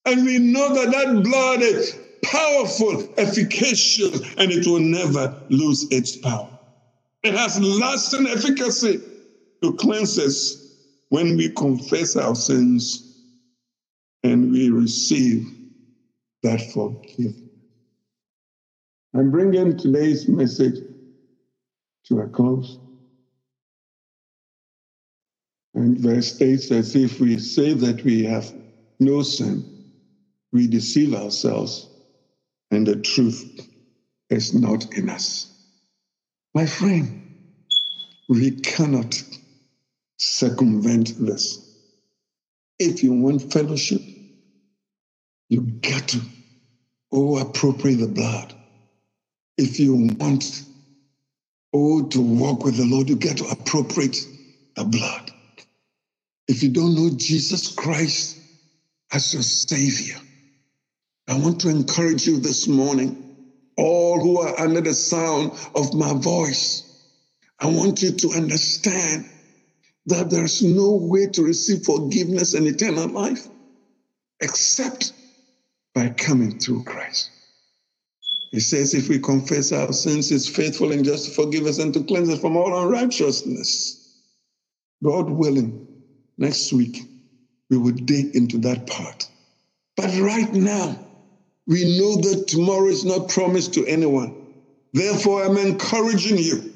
And 0.07 0.25
we 0.25 0.39
know 0.39 0.75
that 0.75 0.93
that 0.93 1.23
blood 1.25 1.63
is 1.63 1.99
powerful, 2.25 3.05
efficacious, 3.19 4.23
and 4.39 4.53
it 4.53 4.67
will 4.67 4.81
never 4.81 5.37
lose 5.51 5.87
its 5.91 6.17
power. 6.17 6.58
It 7.23 7.35
has 7.35 7.61
lasting 7.61 8.27
efficacy 8.27 9.01
to 9.63 9.73
cleanse 9.75 10.19
us 10.19 10.57
when 11.09 11.37
we 11.37 11.49
confess 11.51 12.17
our 12.17 12.35
sins 12.35 13.05
and 14.23 14.53
we 14.53 14.71
receive 14.71 15.47
that 16.43 16.61
forgiveness. 16.73 17.43
I'm 19.15 19.31
bringing 19.31 19.77
today's 19.77 20.29
message 20.29 20.79
to 22.07 22.21
a 22.21 22.29
close. 22.29 22.79
And 25.75 25.99
verse 25.99 26.41
8 26.41 26.61
says, 26.61 26.95
If 26.95 27.21
we 27.21 27.39
say 27.39 27.73
that 27.73 28.05
we 28.05 28.25
have 28.25 28.53
no 29.01 29.23
sin, 29.23 29.65
we 30.53 30.67
deceive 30.67 31.15
ourselves, 31.15 31.89
and 32.71 32.87
the 32.87 32.97
truth 32.97 33.61
is 34.31 34.55
not 34.55 34.93
in 34.97 35.09
us. 35.09 35.58
My 36.59 36.67
friend, 36.67 37.23
we 38.29 38.51
cannot 38.51 39.23
circumvent 40.19 41.13
this. 41.17 41.61
If 42.81 43.05
you 43.05 43.13
want 43.13 43.53
fellowship, 43.53 44.03
you 45.49 45.61
got 45.61 46.09
to 46.09 46.21
oh 47.13 47.39
appropriate 47.39 47.99
the 47.99 48.09
blood. 48.09 48.55
If 49.57 49.79
you 49.79 50.11
want 50.19 50.65
oh 51.73 52.09
to 52.09 52.21
walk 52.21 52.65
with 52.65 52.77
the 52.77 52.87
Lord, 52.87 53.09
you 53.09 53.15
got 53.15 53.37
to 53.37 53.47
appropriate 53.47 54.19
the 54.75 54.83
blood. 54.83 55.31
If 56.49 56.65
you 56.65 56.71
don't 56.71 56.97
know 56.97 57.11
Jesus 57.17 57.73
Christ 57.73 58.37
as 59.13 59.33
your 59.33 59.43
Savior, 59.45 60.17
I 61.29 61.39
want 61.39 61.61
to 61.61 61.69
encourage 61.69 62.27
you 62.27 62.41
this 62.41 62.67
morning, 62.67 63.28
all 63.79 64.21
who 64.21 64.41
are 64.41 64.59
under 64.61 64.81
the 64.81 64.93
sound 64.93 65.53
of 65.75 65.95
my 65.95 66.13
voice. 66.13 66.83
I 67.61 67.67
want 67.67 68.03
you 68.03 68.13
to 68.13 68.31
understand 68.37 69.31
that 70.07 70.31
there's 70.31 70.63
no 70.63 70.97
way 70.97 71.27
to 71.29 71.43
receive 71.43 71.85
forgiveness 71.85 72.55
and 72.55 72.67
eternal 72.67 73.09
life 73.09 73.47
except 74.41 75.13
by 75.95 76.09
coming 76.11 76.59
through 76.59 76.85
Christ. 76.85 77.31
He 78.51 78.61
says, 78.61 78.95
if 78.95 79.09
we 79.09 79.19
confess 79.19 79.73
our 79.73 79.93
sins, 79.93 80.31
he's 80.31 80.49
faithful 80.49 80.93
and 80.93 81.05
just 81.05 81.27
to 81.27 81.31
forgive 81.33 81.67
us 81.67 81.79
and 81.79 81.93
to 81.95 82.03
cleanse 82.03 82.31
us 82.31 82.41
from 82.41 82.57
all 82.57 82.83
unrighteousness. 82.83 83.95
God 85.05 85.31
willing, 85.31 85.87
next 86.39 86.73
week, 86.73 87.03
we 87.71 87.77
will 87.77 87.93
dig 87.93 88.35
into 88.35 88.59
that 88.59 88.87
part. 88.87 89.29
But 89.97 90.19
right 90.19 90.53
now, 90.53 91.08
we 91.69 91.99
know 91.99 92.17
that 92.17 92.49
tomorrow 92.49 92.89
is 92.89 93.05
not 93.05 93.29
promised 93.29 93.75
to 93.75 93.87
anyone. 93.87 94.35
Therefore, 94.93 95.45
I'm 95.45 95.59
encouraging 95.59 96.39
you 96.39 96.73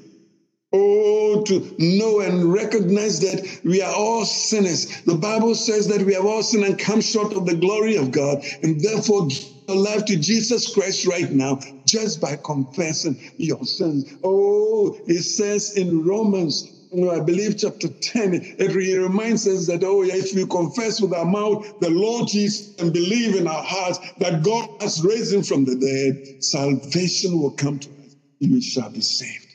Oh, 0.74 1.42
to 1.42 1.74
know 1.78 2.20
and 2.20 2.50
recognize 2.50 3.20
that 3.20 3.60
we 3.62 3.82
are 3.82 3.92
all 3.92 4.24
sinners. 4.24 5.02
The 5.02 5.14
Bible 5.14 5.54
says 5.54 5.86
that 5.88 6.00
we 6.00 6.14
have 6.14 6.24
all 6.24 6.42
sinned 6.42 6.64
and 6.64 6.78
come 6.78 7.02
short 7.02 7.34
of 7.34 7.44
the 7.44 7.54
glory 7.54 7.96
of 7.96 8.10
God, 8.10 8.42
and 8.62 8.80
therefore 8.80 9.26
give 9.26 9.44
your 9.68 9.76
life 9.76 10.06
to 10.06 10.16
Jesus 10.16 10.72
Christ 10.72 11.06
right 11.06 11.30
now 11.30 11.58
just 11.86 12.22
by 12.22 12.36
confessing 12.42 13.20
your 13.36 13.62
sins. 13.64 14.16
Oh, 14.24 14.96
it 15.06 15.22
says 15.24 15.76
in 15.76 16.06
Romans 16.06 16.72
I 16.92 17.20
believe 17.20 17.56
chapter 17.58 17.88
10, 18.02 18.34
it 18.58 18.74
reminds 18.74 19.46
us 19.46 19.66
that, 19.68 19.84
oh, 19.84 20.02
yeah, 20.02 20.16
if 20.16 20.32
we 20.34 20.46
confess 20.46 21.00
with 21.00 21.14
our 21.14 21.24
mouth 21.26 21.72
the 21.80 21.90
Lord 21.90 22.28
Jesus 22.28 22.72
and 22.78 22.92
believe 22.92 23.34
in 23.34 23.48
our 23.48 23.62
hearts 23.62 23.98
that 24.18 24.42
God 24.42 24.68
has 24.80 25.02
raised 25.02 25.32
him 25.32 25.42
from 25.42 25.64
the 25.64 25.76
dead, 25.76 26.20
salvation 26.40 27.38
will 27.38 27.52
come 27.52 27.78
to 27.80 27.90
us. 28.04 28.16
You 28.40 28.60
shall 28.60 28.90
be 28.90 29.00
saved. 29.00 29.54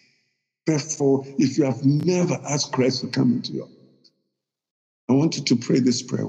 Therefore, 0.65 1.23
if 1.38 1.58
you 1.58 1.65
have 1.65 1.84
never 1.84 2.39
asked 2.45 2.71
Christ 2.71 3.02
to 3.02 3.10
come 3.10 3.32
into 3.34 3.54
your 3.54 3.63
heart, 3.63 3.71
I 5.10 5.13
want 5.13 5.38
you 5.38 5.43
to 5.43 5.58
pray 5.58 5.80
this 5.80 6.02
prayer. 6.04 6.28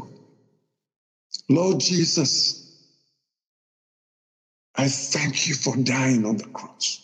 Lord 1.49 1.81
Jesus, 1.81 2.63
I 4.77 4.89
thank 4.89 5.49
you 5.49 5.55
for 5.55 5.77
dying 5.77 6.27
on 6.27 6.37
the 6.37 6.47
cross. 6.55 7.03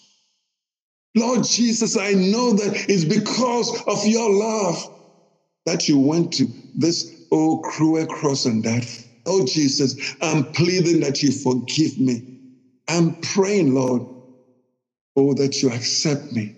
Lord 1.16 1.44
Jesus, 1.44 1.96
I 1.96 2.12
know 2.14 2.52
that 2.54 2.86
it's 2.88 3.04
because 3.04 3.82
of 3.86 4.06
your 4.06 4.30
love 4.32 4.82
that 5.66 5.88
you 5.88 5.98
went 5.98 6.32
to 6.34 6.48
this 6.74 7.10
oh 7.32 7.60
cruel 7.64 8.06
cross 8.06 8.46
and 8.46 8.62
died. 8.62 8.86
Oh 9.26 9.44
Jesus, 9.46 9.96
I'm 10.20 10.46
pleading 10.52 11.00
that 11.00 11.22
you 11.22 11.32
forgive 11.32 11.98
me. 11.98 12.24
I'm 12.88 13.16
praying, 13.22 13.74
Lord, 13.74 14.02
oh, 15.16 15.34
that 15.34 15.62
you 15.62 15.70
accept 15.70 16.32
me 16.32 16.56